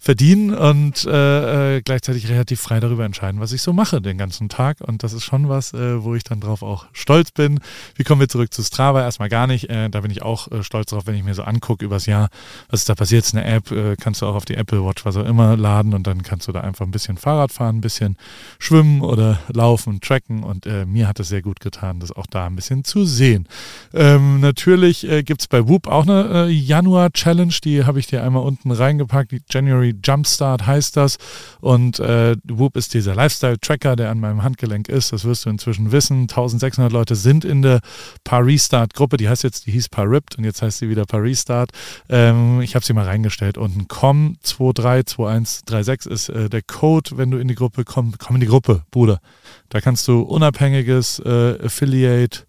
verdienen 0.00 0.54
und 0.54 1.04
äh, 1.04 1.76
äh, 1.76 1.82
gleichzeitig 1.82 2.30
relativ 2.30 2.58
frei 2.58 2.80
darüber 2.80 3.04
entscheiden, 3.04 3.38
was 3.38 3.52
ich 3.52 3.60
so 3.60 3.74
mache 3.74 4.00
den 4.00 4.16
ganzen 4.16 4.48
Tag. 4.48 4.80
Und 4.80 5.02
das 5.02 5.12
ist 5.12 5.24
schon 5.24 5.50
was, 5.50 5.74
äh, 5.74 6.02
wo 6.02 6.14
ich 6.14 6.24
dann 6.24 6.40
drauf 6.40 6.62
auch 6.62 6.86
stolz 6.94 7.32
bin. 7.32 7.60
Wie 7.96 8.02
kommen 8.02 8.20
wir 8.20 8.28
zurück 8.28 8.52
zu 8.52 8.62
Strava? 8.62 9.02
Erstmal 9.02 9.28
gar 9.28 9.46
nicht. 9.46 9.68
Äh, 9.68 9.90
da 9.90 10.00
bin 10.00 10.10
ich 10.10 10.22
auch 10.22 10.50
äh, 10.50 10.62
stolz 10.62 10.90
drauf, 10.90 11.06
wenn 11.06 11.14
ich 11.14 11.22
mir 11.22 11.34
so 11.34 11.42
angucke 11.42 11.84
übers 11.84 12.06
Jahr, 12.06 12.30
was 12.70 12.80
ist 12.80 12.88
da 12.88 12.94
passiert. 12.94 13.26
Ist 13.26 13.34
eine 13.34 13.44
App, 13.44 13.70
äh, 13.70 13.96
kannst 13.96 14.22
du 14.22 14.26
auch 14.26 14.34
auf 14.36 14.46
die 14.46 14.54
Apple 14.54 14.82
Watch, 14.82 15.04
was 15.04 15.18
auch 15.18 15.26
immer, 15.26 15.54
laden 15.58 15.92
und 15.92 16.06
dann 16.06 16.22
kannst 16.22 16.48
du 16.48 16.52
da 16.52 16.62
einfach 16.62 16.86
ein 16.86 16.92
bisschen 16.92 17.18
Fahrrad 17.18 17.52
fahren, 17.52 17.76
ein 17.76 17.80
bisschen 17.82 18.16
schwimmen 18.58 19.02
oder 19.02 19.38
laufen, 19.52 20.00
tracken. 20.00 20.42
Und 20.42 20.66
mir 20.86 21.08
hat 21.08 21.20
es 21.20 21.28
sehr 21.28 21.42
gut 21.42 21.60
getan, 21.60 22.00
das 22.00 22.12
auch 22.12 22.26
da 22.26 22.46
ein 22.46 22.56
bisschen 22.56 22.84
zu 22.84 23.04
sehen. 23.04 23.46
Ähm, 23.92 24.40
natürlich 24.40 25.08
äh, 25.08 25.22
gibt 25.22 25.42
es 25.42 25.48
bei 25.48 25.68
Whoop 25.68 25.88
auch 25.88 26.06
eine 26.06 26.48
Januar-Challenge, 26.48 27.54
die 27.62 27.84
habe 27.84 27.98
ich 27.98 28.06
dir 28.06 28.22
einmal 28.22 28.42
unten 28.42 28.70
reingepackt, 28.70 29.32
die 29.32 29.42
January 29.50 29.89
Jumpstart 30.02 30.66
heißt 30.66 30.96
das. 30.96 31.18
Und 31.60 32.00
äh, 32.00 32.36
Whoop 32.48 32.76
ist 32.76 32.94
dieser 32.94 33.14
Lifestyle-Tracker, 33.14 33.96
der 33.96 34.10
an 34.10 34.20
meinem 34.20 34.42
Handgelenk 34.42 34.88
ist. 34.88 35.12
Das 35.12 35.24
wirst 35.24 35.46
du 35.46 35.50
inzwischen 35.50 35.92
wissen. 35.92 36.22
1600 36.22 36.92
Leute 36.92 37.16
sind 37.16 37.44
in 37.44 37.62
der 37.62 37.80
Paris 38.24 38.66
Start-Gruppe. 38.66 39.16
Die 39.16 39.28
heißt 39.28 39.42
jetzt, 39.42 39.66
die 39.66 39.72
hieß 39.72 39.88
Paript 39.88 40.36
und 40.38 40.44
jetzt 40.44 40.62
heißt 40.62 40.78
sie 40.78 40.88
wieder 40.88 41.04
Paris 41.04 41.42
Start. 41.42 41.70
Ähm, 42.08 42.60
ich 42.60 42.74
habe 42.74 42.84
sie 42.84 42.92
mal 42.92 43.04
reingestellt. 43.04 43.58
Unten 43.58 43.88
com 43.88 44.36
232136 44.42 46.10
ist 46.10 46.28
äh, 46.28 46.48
der 46.48 46.62
Code, 46.62 47.12
wenn 47.16 47.30
du 47.30 47.38
in 47.38 47.48
die 47.48 47.54
Gruppe 47.54 47.84
kommst. 47.84 48.18
Komm 48.18 48.36
in 48.36 48.40
die 48.40 48.46
Gruppe, 48.46 48.82
Bruder. 48.90 49.20
Da 49.68 49.80
kannst 49.80 50.06
du 50.08 50.22
unabhängiges 50.22 51.20
äh, 51.20 51.58
Affiliate 51.64 52.44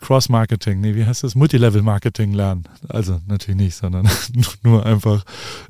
Cross-Marketing, 0.00 0.80
nee, 0.80 0.94
wie 0.94 1.04
heißt 1.04 1.24
das? 1.24 1.34
Multilevel-Marketing 1.34 2.32
lernen. 2.32 2.64
Also 2.88 3.20
natürlich 3.26 3.60
nicht, 3.60 3.76
sondern 3.76 4.08
nur 4.62 4.84
einfach 4.86 5.24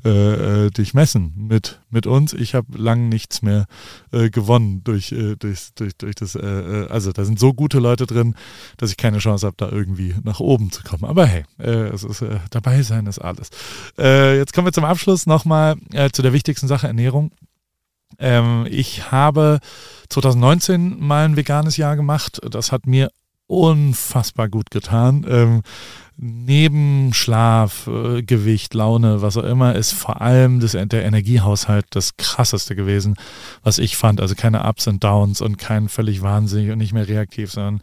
äh, 0.05 0.65
äh, 0.65 0.69
dich 0.71 0.93
messen 0.93 1.33
mit, 1.35 1.81
mit 1.89 2.07
uns. 2.07 2.33
Ich 2.33 2.55
habe 2.55 2.77
lang 2.77 3.09
nichts 3.09 3.41
mehr 3.41 3.65
äh, 4.11 4.29
gewonnen 4.29 4.83
durch, 4.83 5.11
äh, 5.11 5.35
durch, 5.35 5.73
durch, 5.75 5.97
durch 5.97 6.15
das, 6.15 6.35
äh, 6.35 6.39
äh, 6.39 6.87
also 6.87 7.11
da 7.11 7.25
sind 7.25 7.39
so 7.39 7.53
gute 7.53 7.79
Leute 7.79 8.07
drin, 8.07 8.35
dass 8.77 8.89
ich 8.89 8.97
keine 8.97 9.17
Chance 9.17 9.45
habe, 9.45 9.57
da 9.57 9.69
irgendwie 9.69 10.15
nach 10.23 10.39
oben 10.39 10.71
zu 10.71 10.83
kommen. 10.83 11.05
Aber 11.05 11.25
hey, 11.25 11.43
äh, 11.59 11.89
es 11.89 12.03
ist, 12.03 12.21
äh, 12.21 12.39
dabei 12.49 12.81
sein 12.83 13.07
ist 13.07 13.19
alles. 13.19 13.49
Äh, 13.97 14.37
jetzt 14.37 14.53
kommen 14.53 14.67
wir 14.67 14.73
zum 14.73 14.85
Abschluss 14.85 15.25
nochmal 15.25 15.75
äh, 15.91 16.09
zu 16.09 16.21
der 16.21 16.33
wichtigsten 16.33 16.67
Sache, 16.67 16.87
Ernährung. 16.87 17.31
Ähm, 18.17 18.65
ich 18.69 19.11
habe 19.11 19.59
2019 20.09 20.99
mal 20.99 21.25
ein 21.25 21.37
veganes 21.37 21.77
Jahr 21.77 21.95
gemacht. 21.95 22.39
Das 22.49 22.71
hat 22.71 22.87
mir 22.87 23.11
unfassbar 23.51 24.47
gut 24.47 24.71
getan. 24.71 25.25
Ähm, 25.29 25.61
neben 26.15 27.13
Schlaf, 27.13 27.87
äh, 27.87 28.23
Gewicht, 28.23 28.73
Laune, 28.73 29.21
was 29.21 29.35
auch 29.35 29.43
immer, 29.43 29.75
ist 29.75 29.91
vor 29.91 30.21
allem 30.21 30.61
das, 30.61 30.71
der 30.71 31.03
Energiehaushalt 31.03 31.85
das 31.89 32.15
krasseste 32.15 32.75
gewesen, 32.75 33.15
was 33.61 33.77
ich 33.77 33.97
fand. 33.97 34.21
Also 34.21 34.35
keine 34.35 34.63
Ups 34.63 34.87
und 34.87 35.03
Downs 35.03 35.41
und 35.41 35.57
kein 35.57 35.89
völlig 35.89 36.21
wahnsinnig 36.21 36.71
und 36.71 36.77
nicht 36.77 36.93
mehr 36.93 37.07
reaktiv, 37.07 37.51
sondern 37.51 37.81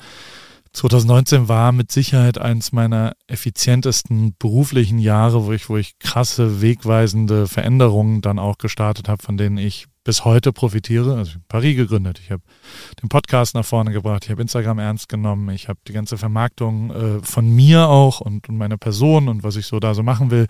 2019 0.72 1.48
war 1.48 1.72
mit 1.72 1.90
Sicherheit 1.90 2.38
eins 2.38 2.72
meiner 2.72 3.14
effizientesten 3.26 4.34
beruflichen 4.38 4.98
Jahre, 4.98 5.46
wo 5.46 5.52
ich, 5.52 5.68
wo 5.68 5.76
ich 5.76 5.98
krasse, 5.98 6.60
wegweisende 6.60 7.46
Veränderungen 7.46 8.20
dann 8.20 8.38
auch 8.38 8.58
gestartet 8.58 9.08
habe, 9.08 9.22
von 9.22 9.36
denen 9.36 9.58
ich 9.58 9.86
bis 10.08 10.24
heute 10.24 10.52
profitiere. 10.52 11.16
Also 11.16 11.28
ich 11.28 11.34
habe 11.34 11.44
Paris 11.48 11.76
gegründet, 11.76 12.18
ich 12.18 12.30
habe 12.30 12.42
den 13.02 13.10
Podcast 13.10 13.54
nach 13.54 13.64
vorne 13.64 13.92
gebracht, 13.92 14.24
ich 14.24 14.30
habe 14.30 14.40
Instagram 14.40 14.78
ernst 14.78 15.08
genommen, 15.10 15.50
ich 15.50 15.68
habe 15.68 15.80
die 15.86 15.92
ganze 15.92 16.16
Vermarktung 16.16 16.90
äh, 16.90 17.22
von 17.22 17.46
mir 17.54 17.88
auch 17.88 18.20
und, 18.20 18.48
und 18.48 18.56
meiner 18.56 18.78
Person 18.78 19.28
und 19.28 19.42
was 19.42 19.56
ich 19.56 19.66
so 19.66 19.80
da 19.80 19.92
so 19.92 20.02
machen 20.02 20.30
will, 20.30 20.46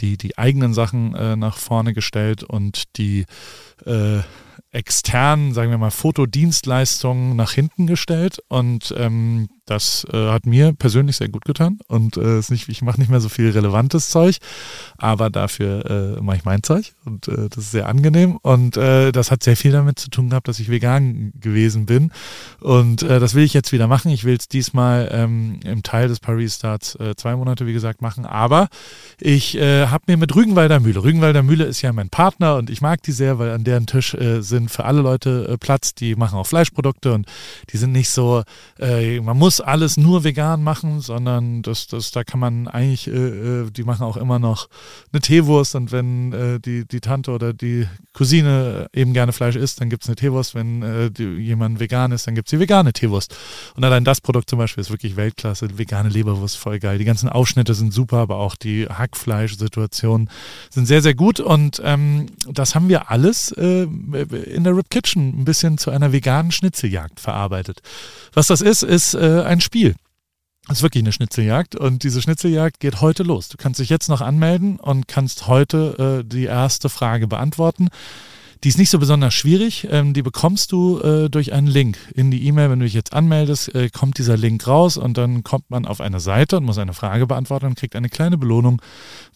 die, 0.00 0.16
die 0.16 0.38
eigenen 0.38 0.72
Sachen 0.72 1.14
äh, 1.14 1.36
nach 1.36 1.58
vorne 1.58 1.92
gestellt 1.92 2.44
und 2.44 2.96
die 2.96 3.26
äh, 3.84 4.20
externen, 4.74 5.54
sagen 5.54 5.70
wir 5.70 5.78
mal, 5.78 5.90
Fotodienstleistungen 5.90 7.36
nach 7.36 7.52
hinten 7.52 7.86
gestellt 7.86 8.38
und 8.48 8.92
ähm, 8.98 9.48
das 9.66 10.06
äh, 10.12 10.30
hat 10.30 10.46
mir 10.46 10.72
persönlich 10.72 11.16
sehr 11.16 11.28
gut 11.28 11.44
getan 11.44 11.78
und 11.88 12.16
äh, 12.16 12.38
ist 12.38 12.50
nicht, 12.50 12.68
ich 12.68 12.82
mache 12.82 12.98
nicht 13.00 13.10
mehr 13.10 13.20
so 13.20 13.28
viel 13.28 13.50
relevantes 13.50 14.08
Zeug, 14.08 14.36
aber 14.98 15.30
dafür 15.30 16.16
äh, 16.18 16.20
mache 16.20 16.36
ich 16.36 16.44
mein 16.44 16.62
Zeug 16.62 16.92
und 17.04 17.28
äh, 17.28 17.48
das 17.48 17.64
ist 17.64 17.70
sehr 17.70 17.88
angenehm 17.88 18.36
und 18.42 18.76
äh, 18.76 19.10
das 19.12 19.30
hat 19.30 19.42
sehr 19.42 19.56
viel 19.56 19.72
damit 19.72 19.98
zu 19.98 20.10
tun 20.10 20.28
gehabt, 20.30 20.48
dass 20.48 20.60
ich 20.60 20.70
vegan 20.70 21.32
gewesen 21.40 21.86
bin 21.86 22.12
und 22.60 23.02
äh, 23.02 23.20
das 23.20 23.34
will 23.34 23.44
ich 23.44 23.54
jetzt 23.54 23.72
wieder 23.72 23.86
machen. 23.86 24.10
Ich 24.10 24.24
will 24.24 24.36
es 24.36 24.48
diesmal 24.48 25.08
ähm, 25.12 25.60
im 25.64 25.82
Teil 25.82 26.08
des 26.08 26.20
Paris 26.20 26.56
Starts 26.56 26.94
äh, 26.96 27.14
zwei 27.16 27.34
Monate, 27.34 27.66
wie 27.66 27.72
gesagt, 27.72 28.02
machen, 28.02 28.26
aber 28.26 28.68
ich 29.20 29.56
äh, 29.56 29.86
habe 29.86 30.04
mir 30.08 30.16
mit 30.18 30.34
Rügenwalder 30.34 30.80
Mühle, 30.80 31.02
Rügenwalder 31.02 31.42
Mühle 31.42 31.64
ist 31.64 31.82
ja 31.82 31.92
mein 31.92 32.10
Partner 32.10 32.56
und 32.56 32.68
ich 32.68 32.82
mag 32.82 33.02
die 33.02 33.12
sehr, 33.12 33.38
weil 33.38 33.50
an 33.50 33.64
deren 33.64 33.86
Tisch 33.86 34.14
äh, 34.14 34.42
sind 34.42 34.70
für 34.70 34.84
alle 34.84 35.00
Leute 35.00 35.48
äh, 35.48 35.56
Platz, 35.56 35.94
die 35.94 36.16
machen 36.16 36.38
auch 36.38 36.46
Fleischprodukte 36.46 37.14
und 37.14 37.26
die 37.72 37.76
sind 37.78 37.92
nicht 37.92 38.10
so, 38.10 38.42
äh, 38.78 39.20
man 39.20 39.38
muss 39.38 39.53
muss 39.54 39.60
alles 39.60 39.96
nur 39.96 40.24
vegan 40.24 40.64
machen, 40.64 41.00
sondern 41.00 41.62
das, 41.62 41.86
das, 41.86 42.10
da 42.10 42.24
kann 42.24 42.40
man 42.40 42.66
eigentlich, 42.66 43.06
äh, 43.06 43.10
äh, 43.10 43.70
die 43.70 43.84
machen 43.84 44.02
auch 44.02 44.16
immer 44.16 44.40
noch 44.40 44.68
eine 45.12 45.20
Teewurst 45.20 45.76
und 45.76 45.92
wenn 45.92 46.32
äh, 46.32 46.58
die, 46.58 46.86
die 46.86 47.00
Tante 47.00 47.30
oder 47.30 47.52
die 47.52 47.86
Cousine 48.14 48.88
eben 48.92 49.12
gerne 49.12 49.32
Fleisch 49.32 49.54
isst, 49.54 49.80
dann 49.80 49.90
gibt 49.90 50.02
es 50.02 50.08
eine 50.08 50.16
Teewurst. 50.16 50.54
Wenn 50.54 50.82
äh, 50.82 51.10
die, 51.10 51.24
jemand 51.24 51.78
vegan 51.78 52.10
ist, 52.10 52.26
dann 52.26 52.34
gibt 52.34 52.48
es 52.48 52.50
die 52.50 52.58
vegane 52.58 52.92
Teewurst. 52.92 53.36
Und 53.76 53.84
allein 53.84 54.04
das 54.04 54.20
Produkt 54.20 54.50
zum 54.50 54.58
Beispiel 54.58 54.80
ist 54.80 54.90
wirklich 54.90 55.16
Weltklasse. 55.16 55.78
Vegane 55.78 56.08
Leberwurst, 56.08 56.56
voll 56.56 56.80
geil. 56.80 56.98
Die 56.98 57.04
ganzen 57.04 57.28
Aufschnitte 57.28 57.74
sind 57.74 57.92
super, 57.92 58.18
aber 58.18 58.36
auch 58.36 58.56
die 58.56 58.86
Hackfleisch-Situationen 58.86 60.30
sind 60.70 60.86
sehr, 60.86 61.02
sehr 61.02 61.14
gut. 61.14 61.38
Und 61.38 61.80
ähm, 61.84 62.26
das 62.48 62.74
haben 62.74 62.88
wir 62.88 63.10
alles 63.10 63.52
äh, 63.52 63.82
in 63.84 64.64
der 64.64 64.76
Rip 64.76 64.90
Kitchen 64.90 65.40
ein 65.40 65.44
bisschen 65.44 65.78
zu 65.78 65.90
einer 65.90 66.12
veganen 66.12 66.50
Schnitzeljagd 66.50 67.20
verarbeitet. 67.20 67.82
Was 68.32 68.48
das 68.48 68.60
ist, 68.60 68.82
ist 68.82 69.14
äh, 69.14 69.42
ein 69.44 69.60
Spiel. 69.60 69.94
Das 70.66 70.78
ist 70.78 70.82
wirklich 70.82 71.02
eine 71.02 71.12
Schnitzeljagd 71.12 71.76
und 71.76 72.04
diese 72.04 72.22
Schnitzeljagd 72.22 72.80
geht 72.80 73.02
heute 73.02 73.22
los. 73.22 73.48
Du 73.48 73.58
kannst 73.58 73.80
dich 73.80 73.90
jetzt 73.90 74.08
noch 74.08 74.22
anmelden 74.22 74.80
und 74.80 75.08
kannst 75.08 75.46
heute 75.46 76.22
äh, 76.22 76.28
die 76.28 76.44
erste 76.44 76.88
Frage 76.88 77.26
beantworten. 77.26 77.88
Die 78.62 78.68
ist 78.68 78.78
nicht 78.78 78.90
so 78.90 78.98
besonders 78.98 79.34
schwierig. 79.34 79.88
Ähm, 79.90 80.14
die 80.14 80.22
bekommst 80.22 80.72
du 80.72 81.00
äh, 81.00 81.28
durch 81.28 81.52
einen 81.52 81.66
Link. 81.66 81.98
In 82.14 82.30
die 82.30 82.46
E-Mail, 82.46 82.70
wenn 82.70 82.78
du 82.78 82.84
dich 82.84 82.94
jetzt 82.94 83.12
anmeldest, 83.12 83.74
äh, 83.74 83.90
kommt 83.90 84.18
dieser 84.18 84.36
Link 84.36 84.66
raus 84.66 84.96
und 84.96 85.18
dann 85.18 85.42
kommt 85.42 85.70
man 85.70 85.86
auf 85.86 86.00
eine 86.00 86.20
Seite 86.20 86.58
und 86.58 86.64
muss 86.64 86.78
eine 86.78 86.94
Frage 86.94 87.26
beantworten 87.26 87.66
und 87.66 87.76
kriegt 87.76 87.96
eine 87.96 88.08
kleine 88.08 88.38
Belohnung, 88.38 88.80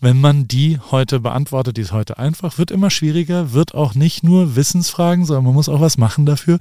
wenn 0.00 0.20
man 0.20 0.46
die 0.46 0.78
heute 0.90 1.20
beantwortet. 1.20 1.76
Die 1.76 1.80
ist 1.80 1.92
heute 1.92 2.18
einfach, 2.18 2.58
wird 2.58 2.70
immer 2.70 2.90
schwieriger, 2.90 3.52
wird 3.52 3.74
auch 3.74 3.94
nicht 3.94 4.22
nur 4.22 4.56
Wissensfragen, 4.56 5.24
sondern 5.24 5.44
man 5.44 5.54
muss 5.54 5.68
auch 5.68 5.80
was 5.80 5.98
machen 5.98 6.24
dafür. 6.24 6.58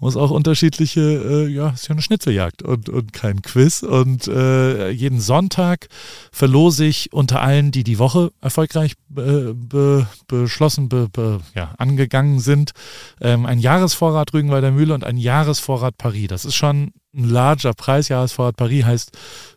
Muss 0.00 0.16
auch 0.16 0.30
unterschiedliche, 0.30 1.00
äh, 1.00 1.48
ja, 1.48 1.70
ist 1.70 1.88
ja 1.88 1.92
eine 1.92 2.02
Schnitzeljagd 2.02 2.62
und, 2.62 2.88
und 2.88 3.12
kein 3.12 3.42
Quiz. 3.42 3.82
Und 3.82 4.26
äh, 4.26 4.90
jeden 4.90 5.20
Sonntag 5.20 5.88
verlose 6.32 6.86
ich 6.86 7.12
unter 7.12 7.42
allen, 7.42 7.70
die 7.70 7.84
die 7.84 7.98
Woche 7.98 8.32
erfolgreich 8.40 8.94
be, 9.08 9.54
be, 9.54 10.06
beschlossen, 10.26 10.88
be, 10.88 11.08
be, 11.08 11.40
ja, 11.54 11.74
angefangen 11.76 11.99
gegangen 12.00 12.40
sind. 12.40 12.72
Ähm, 13.20 13.46
ein 13.46 13.58
Jahresvorrat 13.58 14.32
Rügenwalder 14.32 14.70
Mühle 14.70 14.94
und 14.94 15.04
ein 15.04 15.16
Jahresvorrat 15.16 15.96
Paris. 15.96 16.28
Das 16.28 16.44
ist 16.44 16.54
schon 16.54 16.92
ein 17.14 17.28
larger 17.28 17.74
Preis. 17.74 18.08
Jahresvorrat 18.08 18.56
Paris 18.56 18.84
heißt 18.84 19.12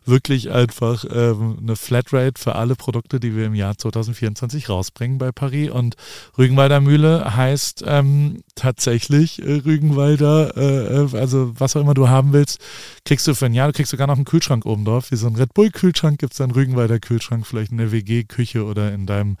wirklich 0.06 0.50
einfach 0.50 1.04
ähm, 1.10 1.58
eine 1.62 1.76
Flatrate 1.76 2.40
für 2.40 2.54
alle 2.56 2.74
Produkte, 2.74 3.20
die 3.20 3.36
wir 3.36 3.46
im 3.46 3.54
Jahr 3.54 3.78
2024 3.78 4.68
rausbringen 4.68 5.18
bei 5.18 5.32
Paris. 5.32 5.70
Und 5.70 5.96
Rügenwalder 6.36 6.80
Mühle 6.80 7.36
heißt 7.36 7.84
ähm, 7.86 8.42
tatsächlich 8.54 9.40
äh, 9.40 9.62
Rügenwalder, 9.64 10.56
äh, 10.56 11.04
äh, 11.04 11.18
also 11.18 11.52
was 11.58 11.76
auch 11.76 11.80
immer 11.80 11.94
du 11.94 12.08
haben 12.08 12.32
willst, 12.32 12.60
kriegst 13.04 13.26
du 13.26 13.34
für 13.34 13.46
ein 13.46 13.54
Jahr, 13.54 13.68
du 13.68 13.72
kriegst 13.72 13.90
sogar 13.90 14.06
noch 14.06 14.16
einen 14.16 14.24
Kühlschrank 14.24 14.66
oben 14.66 14.84
drauf. 14.84 15.10
Wie 15.10 15.16
so 15.16 15.26
ein 15.26 15.36
Red 15.36 15.54
Bull-Kühlschrank 15.54 16.18
gibt 16.18 16.32
es 16.32 16.38
dann 16.38 16.50
Rügenwalder 16.50 16.98
Kühlschrank, 16.98 17.46
vielleicht 17.46 17.70
in 17.70 17.78
der 17.78 17.92
WG-Küche 17.92 18.64
oder 18.64 18.92
in 18.92 19.06
deinem, 19.06 19.36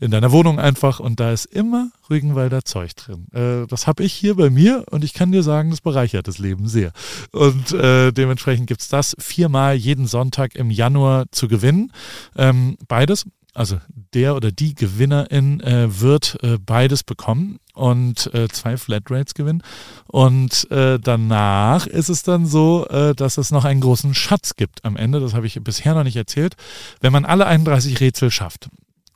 in 0.00 0.10
deiner 0.10 0.32
Wohnung 0.32 0.58
einfach. 0.58 1.00
Und 1.00 1.20
da 1.20 1.32
ist 1.32 1.44
immer 1.44 1.90
Rügenwalder 2.10 2.64
Zeug 2.64 2.96
drin. 2.96 3.26
Äh, 3.32 3.66
das 3.66 3.86
habe 3.86 4.02
ich 4.02 4.12
hier 4.12 4.34
bei 4.36 4.50
mir 4.50 4.84
und 4.90 5.04
ich 5.04 5.14
kann 5.14 5.32
dir 5.32 5.42
sagen, 5.42 5.70
das 5.70 5.80
bereichert 5.80 6.28
das 6.28 6.38
Leben 6.38 6.66
sehr. 6.66 6.92
Und 7.32 7.57
äh, 7.72 8.12
dementsprechend 8.12 8.66
gibt 8.66 8.80
es 8.80 8.88
das 8.88 9.14
viermal 9.18 9.74
jeden 9.74 10.06
Sonntag 10.06 10.54
im 10.54 10.70
Januar 10.70 11.26
zu 11.30 11.48
gewinnen. 11.48 11.92
Ähm, 12.36 12.76
beides. 12.86 13.26
Also 13.54 13.80
der 14.14 14.36
oder 14.36 14.52
die 14.52 14.74
Gewinnerin 14.74 15.60
äh, 15.60 16.00
wird 16.00 16.38
äh, 16.42 16.58
beides 16.58 17.02
bekommen 17.02 17.58
und 17.74 18.32
äh, 18.32 18.46
zwei 18.48 18.76
Flatrates 18.76 19.34
gewinnen. 19.34 19.64
Und 20.06 20.70
äh, 20.70 21.00
danach 21.00 21.88
ist 21.88 22.08
es 22.08 22.22
dann 22.22 22.46
so, 22.46 22.86
äh, 22.88 23.16
dass 23.16 23.36
es 23.36 23.50
noch 23.50 23.64
einen 23.64 23.80
großen 23.80 24.14
Schatz 24.14 24.54
gibt 24.54 24.84
am 24.84 24.96
Ende. 24.96 25.18
Das 25.18 25.34
habe 25.34 25.46
ich 25.46 25.60
bisher 25.64 25.94
noch 25.94 26.04
nicht 26.04 26.16
erzählt. 26.16 26.54
Wenn 27.00 27.12
man 27.12 27.24
alle 27.24 27.46
31 27.46 27.98
Rätsel 28.00 28.30
schafft, 28.30 28.68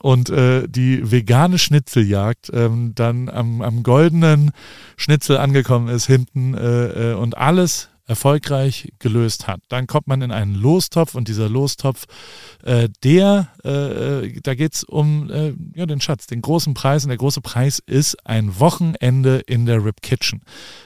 und 0.02 0.30
äh, 0.30 0.66
die 0.68 1.12
vegane 1.12 1.58
Schnitzeljagd 1.58 2.50
ähm, 2.52 2.92
dann 2.94 3.28
am, 3.28 3.62
am 3.62 3.84
goldenen 3.84 4.50
Schnitzel 4.96 5.38
angekommen 5.38 5.88
ist 5.88 6.06
hinten 6.06 6.54
äh, 6.54 7.12
äh, 7.12 7.14
und 7.14 7.38
alles 7.38 7.88
erfolgreich 8.06 8.92
gelöst 8.99 9.47
hat. 9.47 9.61
Dann 9.68 9.87
kommt 9.87 10.09
man 10.09 10.23
in 10.23 10.32
einen 10.32 10.54
Lostopf 10.54 11.14
und 11.14 11.28
dieser 11.28 11.49
Lostopf, 11.49 12.06
äh, 12.64 12.88
der, 13.04 13.49
äh, 13.64 14.25
äh, 14.26 14.40
da 14.42 14.54
geht 14.54 14.75
es 14.75 14.85
um 14.85 15.30
äh, 15.30 15.54
ja, 15.75 15.87
den 15.87 16.00
Schatz, 16.00 16.26
den 16.26 16.42
großen 16.42 16.75
Preis. 16.75 17.04
Und 17.04 17.11
der 17.11 17.18
große 17.18 17.40
Preis 17.40 17.80
ist 17.87 18.26
ein 18.26 18.59
Wochenende 18.59 19.38
in 19.47 19.66
der 19.66 19.85
Rip 19.85 20.02
Kitchen. 20.02 20.42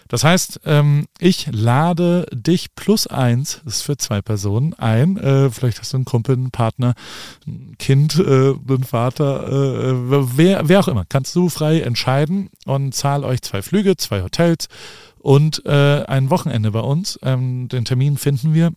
Das 0.08 0.25
heißt, 0.25 0.61
ähm, 0.66 1.06
ich 1.18 1.49
lade 1.50 2.26
dich 2.32 2.75
plus 2.75 3.06
eins, 3.06 3.61
das 3.64 3.76
ist 3.76 3.82
für 3.82 3.96
zwei 3.96 4.20
Personen, 4.20 4.75
ein. 4.75 5.16
Äh, 5.16 5.50
vielleicht 5.50 5.80
hast 5.80 5.94
du 5.94 5.96
einen 5.96 6.04
Kumpel, 6.04 6.37
einen 6.37 6.50
Partner, 6.50 6.94
ein 7.46 7.76
Kind, 7.78 8.18
äh, 8.18 8.54
einen 8.68 8.85
Vater, 8.85 10.37
wer, 10.37 10.68
wer 10.68 10.80
auch 10.80 10.88
immer. 10.88 11.04
Kannst 11.08 11.35
du 11.35 11.49
frei 11.49 11.80
entscheiden 11.80 12.50
und 12.66 12.94
zahl 12.94 13.25
euch 13.25 13.42
zwei 13.42 13.62
Flüge, 13.62 13.96
zwei 13.96 14.23
Hotels 14.23 14.68
und 15.26 15.66
äh, 15.66 16.04
ein 16.04 16.30
Wochenende 16.30 16.71
bei 16.71 16.78
uns. 16.78 17.18
Ähm, 17.21 17.66
den 17.66 17.85
Termin 17.85 18.16
finden 18.16 18.54
wir. 18.54 18.71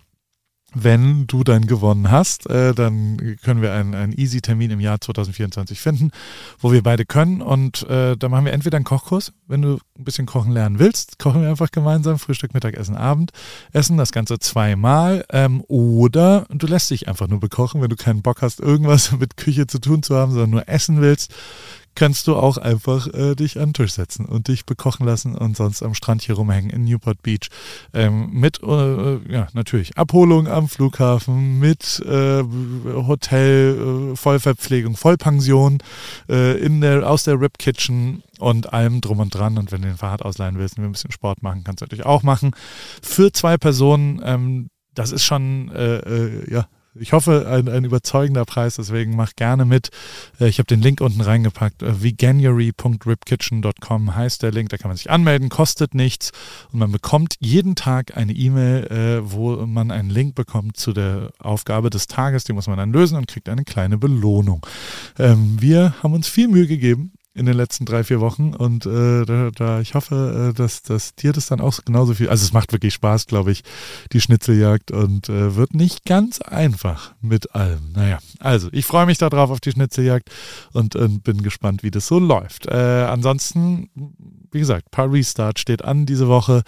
Wenn 0.73 1.25
du 1.27 1.43
dann 1.43 1.67
gewonnen 1.67 2.09
hast, 2.09 2.47
äh, 2.47 2.73
dann 2.73 3.37
können 3.43 3.61
wir 3.61 3.73
einen, 3.73 3.93
einen 3.93 4.13
Easy-Termin 4.13 4.71
im 4.71 4.79
Jahr 4.79 4.99
2024 4.99 5.79
finden, 5.79 6.11
wo 6.59 6.71
wir 6.71 6.81
beide 6.81 7.05
können. 7.05 7.41
Und 7.43 7.87
äh, 7.89 8.17
da 8.17 8.29
machen 8.29 8.45
wir 8.45 8.53
entweder 8.53 8.77
einen 8.77 8.85
Kochkurs, 8.85 9.31
wenn 9.47 9.61
du 9.61 9.79
ein 9.97 10.03
bisschen 10.03 10.25
kochen 10.25 10.51
lernen 10.51 10.79
willst, 10.79 11.19
kochen 11.19 11.41
wir 11.41 11.49
einfach 11.49 11.69
gemeinsam, 11.71 12.17
Frühstück, 12.17 12.53
Mittagessen, 12.55 12.95
Abend, 12.95 13.31
essen 13.71 13.97
das 13.97 14.11
Ganze 14.11 14.39
zweimal. 14.39 15.25
Ähm, 15.31 15.63
oder 15.67 16.45
du 16.49 16.65
lässt 16.65 16.89
dich 16.89 17.07
einfach 17.07 17.27
nur 17.27 17.39
bekochen, 17.39 17.81
wenn 17.81 17.89
du 17.89 17.95
keinen 17.95 18.23
Bock 18.23 18.41
hast, 18.41 18.59
irgendwas 18.59 19.11
mit 19.19 19.37
Küche 19.37 19.67
zu 19.67 19.79
tun 19.79 20.01
zu 20.01 20.15
haben, 20.15 20.31
sondern 20.31 20.49
nur 20.49 20.67
essen 20.67 21.01
willst 21.01 21.31
kannst 21.95 22.27
du 22.27 22.35
auch 22.35 22.57
einfach 22.57 23.07
äh, 23.13 23.35
dich 23.35 23.59
an 23.59 23.69
den 23.69 23.73
Tisch 23.73 23.93
setzen 23.93 24.25
und 24.25 24.47
dich 24.47 24.65
bekochen 24.65 25.05
lassen 25.05 25.35
und 25.35 25.57
sonst 25.57 25.83
am 25.83 25.93
Strand 25.93 26.21
hier 26.21 26.35
rumhängen 26.35 26.69
in 26.69 26.83
Newport 26.85 27.21
Beach. 27.21 27.49
Ähm, 27.93 28.29
mit, 28.31 28.61
äh, 28.63 29.31
ja, 29.31 29.47
natürlich 29.53 29.97
Abholung 29.97 30.47
am 30.47 30.69
Flughafen, 30.69 31.59
mit 31.59 31.99
äh, 32.05 32.43
Hotel, 32.43 34.11
äh, 34.13 34.15
Vollverpflegung, 34.15 34.95
Vollpension 34.95 35.79
äh, 36.29 36.57
in 36.59 36.81
der, 36.81 37.09
aus 37.09 37.23
der 37.23 37.39
Rip 37.39 37.57
Kitchen 37.57 38.23
und 38.39 38.73
allem 38.73 39.01
drum 39.01 39.19
und 39.19 39.33
dran. 39.35 39.57
Und 39.57 39.71
wenn 39.71 39.81
du 39.81 39.87
den 39.89 39.97
Fahrrad 39.97 40.23
ausleihen 40.23 40.57
willst 40.57 40.77
und 40.77 40.83
wir 40.83 40.89
ein 40.89 40.93
bisschen 40.93 41.11
Sport 41.11 41.43
machen, 41.43 41.63
kannst 41.63 41.81
du 41.81 41.85
natürlich 41.85 42.05
auch 42.05 42.23
machen. 42.23 42.51
Für 43.01 43.31
zwei 43.31 43.57
Personen, 43.57 44.21
ähm, 44.23 44.69
das 44.93 45.11
ist 45.11 45.23
schon, 45.23 45.69
äh, 45.71 45.97
äh, 45.97 46.51
ja, 46.51 46.67
ich 46.95 47.13
hoffe, 47.13 47.47
ein, 47.47 47.69
ein 47.69 47.85
überzeugender 47.85 48.45
Preis, 48.45 48.75
deswegen 48.75 49.15
mach 49.15 49.35
gerne 49.35 49.65
mit. 49.65 49.89
Äh, 50.39 50.47
ich 50.47 50.57
habe 50.59 50.67
den 50.67 50.81
Link 50.81 51.01
unten 51.01 51.21
reingepackt. 51.21 51.83
Äh, 51.83 52.03
veganuary.ripkitchen.com 52.03 54.15
heißt 54.15 54.43
der 54.43 54.51
Link, 54.51 54.69
da 54.69 54.77
kann 54.77 54.89
man 54.89 54.97
sich 54.97 55.09
anmelden, 55.09 55.49
kostet 55.49 55.93
nichts 55.93 56.31
und 56.71 56.79
man 56.79 56.91
bekommt 56.91 57.35
jeden 57.39 57.75
Tag 57.75 58.17
eine 58.17 58.33
E-Mail, 58.33 58.87
äh, 58.87 59.31
wo 59.31 59.65
man 59.65 59.91
einen 59.91 60.09
Link 60.09 60.35
bekommt 60.35 60.77
zu 60.77 60.93
der 60.93 61.31
Aufgabe 61.39 61.89
des 61.89 62.07
Tages, 62.07 62.43
die 62.43 62.53
muss 62.53 62.67
man 62.67 62.77
dann 62.77 62.91
lösen 62.91 63.17
und 63.17 63.27
kriegt 63.27 63.49
eine 63.49 63.63
kleine 63.63 63.97
Belohnung. 63.97 64.65
Ähm, 65.17 65.57
wir 65.59 65.95
haben 66.01 66.13
uns 66.13 66.27
viel 66.27 66.47
Mühe 66.47 66.67
gegeben, 66.67 67.13
in 67.39 67.45
den 67.45 67.55
letzten 67.55 67.85
drei, 67.85 68.03
vier 68.03 68.19
Wochen. 68.19 68.53
Und 68.53 68.85
äh, 68.85 69.25
da, 69.25 69.49
da, 69.55 69.79
ich 69.79 69.95
hoffe, 69.95 70.49
äh, 70.49 70.53
dass, 70.53 70.83
dass 70.83 71.15
dir 71.15 71.31
das 71.31 71.47
dann 71.47 71.61
auch 71.61 71.79
genauso 71.85 72.13
viel. 72.13 72.29
Also 72.29 72.45
es 72.45 72.53
macht 72.53 72.71
wirklich 72.73 72.93
Spaß, 72.93 73.25
glaube 73.25 73.51
ich, 73.51 73.63
die 74.11 74.21
Schnitzeljagd 74.21 74.91
und 74.91 75.29
äh, 75.29 75.55
wird 75.55 75.73
nicht 75.73 76.05
ganz 76.05 76.41
einfach 76.41 77.13
mit 77.21 77.55
allem. 77.55 77.93
Naja, 77.93 78.19
also 78.39 78.67
ich 78.71 78.85
freue 78.85 79.05
mich 79.05 79.17
darauf 79.17 79.49
auf 79.49 79.61
die 79.61 79.71
Schnitzeljagd 79.71 80.29
und, 80.73 80.95
und 80.95 81.23
bin 81.23 81.41
gespannt, 81.41 81.81
wie 81.81 81.91
das 81.91 82.07
so 82.07 82.19
läuft. 82.19 82.67
Äh, 82.67 82.73
ansonsten, 83.09 83.89
wie 84.51 84.59
gesagt, 84.59 84.91
paar 84.91 85.11
Restart 85.11 85.59
steht 85.59 85.83
an 85.83 86.05
diese 86.05 86.27
Woche. 86.27 86.63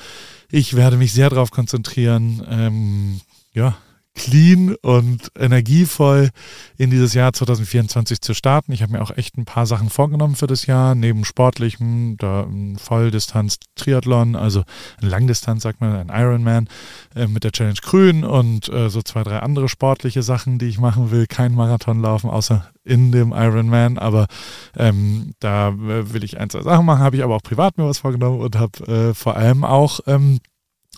Ich 0.50 0.76
werde 0.76 0.98
mich 0.98 1.12
sehr 1.12 1.30
darauf 1.30 1.52
konzentrieren. 1.52 2.42
Ähm, 2.50 3.22
ja, 3.54 3.76
clean 4.14 4.76
und 4.82 5.32
energievoll 5.38 6.30
in 6.78 6.90
dieses 6.90 7.14
Jahr 7.14 7.34
2024 7.34 8.22
zu 8.22 8.34
starten. 8.34 8.72
Ich 8.72 8.82
habe 8.82 8.92
mir 8.94 9.02
auch 9.02 9.16
echt 9.16 9.38
ein 9.38 9.46
paar 9.46 9.66
Sachen 9.66 9.90
vorgenommen 9.90 10.36
für 10.36 10.48
das 10.48 10.66
Jahr, 10.66 10.96
neben 10.96 11.26
sportlichem, 11.26 12.18
da 12.18 12.44
ein 12.44 12.78
Volldistanz-Triathlon, 12.78 14.36
also 14.36 14.64
ein 15.02 15.10
Langdistanz, 15.10 15.64
sagt 15.64 15.82
man, 15.82 16.10
ein 16.10 16.22
Ironman 16.22 16.68
äh, 17.16 17.28
mit 17.28 17.44
der 17.44 17.52
Challenge 17.52 17.80
Grün 17.82 18.24
und 18.24 18.70
äh, 18.70 18.90
so 18.90 19.02
zwei, 19.02 19.24
drei 19.24 19.40
andere 19.40 19.70
sportliche 19.70 20.24
Sachen, 20.24 20.60
die 20.60 20.68
ich 20.68 20.80
machen 20.80 21.12
will. 21.12 21.26
Kein 21.28 21.54
Marathon 21.54 22.02
laufen, 22.02 22.30
außer 22.30 22.70
in 22.84 23.12
dem 23.12 23.32
Ironman, 23.32 23.98
aber 23.98 24.28
ähm, 24.76 25.34
da 25.40 25.70
äh, 25.70 26.14
will 26.14 26.24
ich 26.24 26.40
ein, 26.40 26.50
zwei 26.50 26.64
Sachen 26.64 26.86
machen, 26.86 27.04
habe 27.04 27.16
ich 27.16 27.24
aber 27.24 27.36
auch 27.36 27.44
privat 27.44 27.78
mir 27.78 27.86
was 27.86 28.00
vorgenommen 28.00 28.42
und 28.42 28.56
habe 28.58 28.88
äh, 28.88 29.14
vor 29.14 29.36
allem 29.36 29.64
auch 29.64 30.00
ähm, 30.08 30.40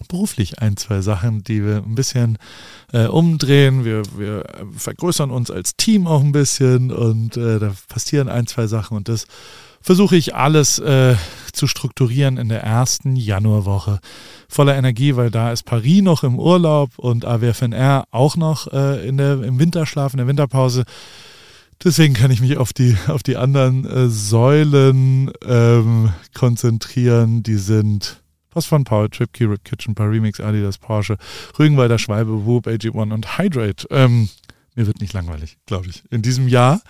beruflich 0.07 0.59
ein, 0.59 0.75
zwei 0.77 1.01
Sachen, 1.01 1.43
die 1.43 1.63
wir 1.63 1.77
ein 1.77 1.95
bisschen 1.95 2.37
äh, 2.91 3.05
umdrehen. 3.05 3.85
Wir, 3.85 4.03
wir 4.17 4.45
vergrößern 4.75 5.29
uns 5.29 5.51
als 5.51 5.75
Team 5.75 6.07
auch 6.07 6.21
ein 6.21 6.31
bisschen 6.31 6.91
und 6.91 7.37
äh, 7.37 7.59
da 7.59 7.73
passieren 7.87 8.27
ein, 8.27 8.47
zwei 8.47 8.67
Sachen 8.67 8.97
und 8.97 9.07
das 9.07 9.27
versuche 9.81 10.15
ich 10.15 10.33
alles 10.33 10.79
äh, 10.79 11.15
zu 11.51 11.67
strukturieren 11.67 12.37
in 12.37 12.49
der 12.49 12.63
ersten 12.63 13.15
Januarwoche. 13.15 13.99
Voller 14.47 14.75
Energie, 14.75 15.15
weil 15.15 15.29
da 15.29 15.51
ist 15.51 15.63
Paris 15.63 16.01
noch 16.01 16.23
im 16.23 16.39
Urlaub 16.39 16.97
und 16.97 17.25
AWFNR 17.25 18.05
auch 18.09 18.37
noch 18.37 18.71
äh, 18.71 19.05
in 19.07 19.17
der, 19.17 19.43
im 19.43 19.59
Winterschlaf, 19.59 20.13
in 20.13 20.17
der 20.17 20.27
Winterpause. 20.27 20.85
Deswegen 21.83 22.13
kann 22.13 22.31
ich 22.31 22.39
mich 22.39 22.57
auf 22.57 22.71
die, 22.71 22.95
auf 23.07 23.23
die 23.23 23.35
anderen 23.35 23.85
äh, 23.85 24.07
Säulen 24.07 25.31
ähm, 25.45 26.13
konzentrieren. 26.33 27.43
Die 27.43 27.57
sind 27.57 28.22
was 28.55 28.65
von 28.65 28.83
Paul, 28.83 29.09
Tripkey, 29.09 29.45
Rip 29.45 29.63
Kitchen, 29.63 29.95
Paar 29.95 30.09
Remix, 30.09 30.39
Adidas, 30.39 30.77
Porsche, 30.77 31.17
Rügenwalder 31.57 31.99
Schwalbe, 31.99 32.45
Whoop, 32.45 32.67
AG1 32.67 33.13
und 33.13 33.37
Hydrate. 33.37 33.87
Ähm, 33.89 34.29
mir 34.75 34.87
wird 34.87 35.01
nicht 35.01 35.13
langweilig, 35.13 35.57
glaube 35.65 35.87
ich, 35.87 36.03
in 36.09 36.21
diesem 36.21 36.47
Jahr. 36.47 36.81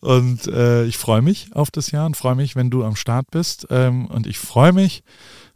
Und 0.00 0.46
äh, 0.46 0.84
ich 0.84 0.96
freue 0.96 1.22
mich 1.22 1.48
auf 1.54 1.70
das 1.70 1.90
Jahr 1.90 2.06
und 2.06 2.16
freue 2.16 2.36
mich, 2.36 2.54
wenn 2.54 2.70
du 2.70 2.84
am 2.84 2.96
Start 2.96 3.30
bist. 3.30 3.66
Ähm, 3.70 4.06
und 4.06 4.26
ich 4.26 4.38
freue 4.38 4.72
mich, 4.72 5.02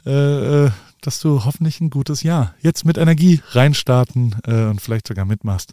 äh, 0.04 0.64
äh 0.64 0.70
dass 1.02 1.20
du 1.20 1.44
hoffentlich 1.44 1.80
ein 1.80 1.90
gutes 1.90 2.24
Jahr 2.24 2.54
jetzt 2.60 2.84
mit 2.84 2.98
Energie 2.98 3.40
reinstarten 3.50 4.34
äh, 4.44 4.64
und 4.64 4.80
vielleicht 4.80 5.06
sogar 5.06 5.24
mitmachst 5.24 5.72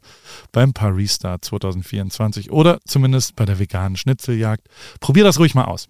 beim 0.52 0.74
Paris 0.74 1.16
Start 1.16 1.44
2024 1.46 2.52
oder 2.52 2.80
zumindest 2.86 3.36
bei 3.36 3.46
der 3.46 3.58
veganen 3.58 3.98
Schnitzeljagd. 3.98 4.68
Probier 5.00 5.24
das 5.24 5.40
ruhig 5.40 5.56
mal 5.56 5.66
aus. 5.66 5.90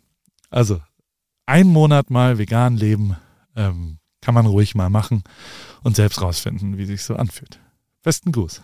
Also 0.49 0.79
einen 1.45 1.71
Monat 1.71 2.09
mal 2.09 2.37
vegan 2.37 2.77
leben, 2.77 3.17
ähm, 3.55 3.99
kann 4.21 4.33
man 4.33 4.45
ruhig 4.45 4.75
mal 4.75 4.89
machen 4.89 5.23
und 5.83 5.95
selbst 5.95 6.21
rausfinden, 6.21 6.77
wie 6.77 6.85
sich 6.85 7.03
so 7.03 7.15
anfühlt. 7.15 7.59
Besten 8.03 8.31
Gruß. 8.31 8.61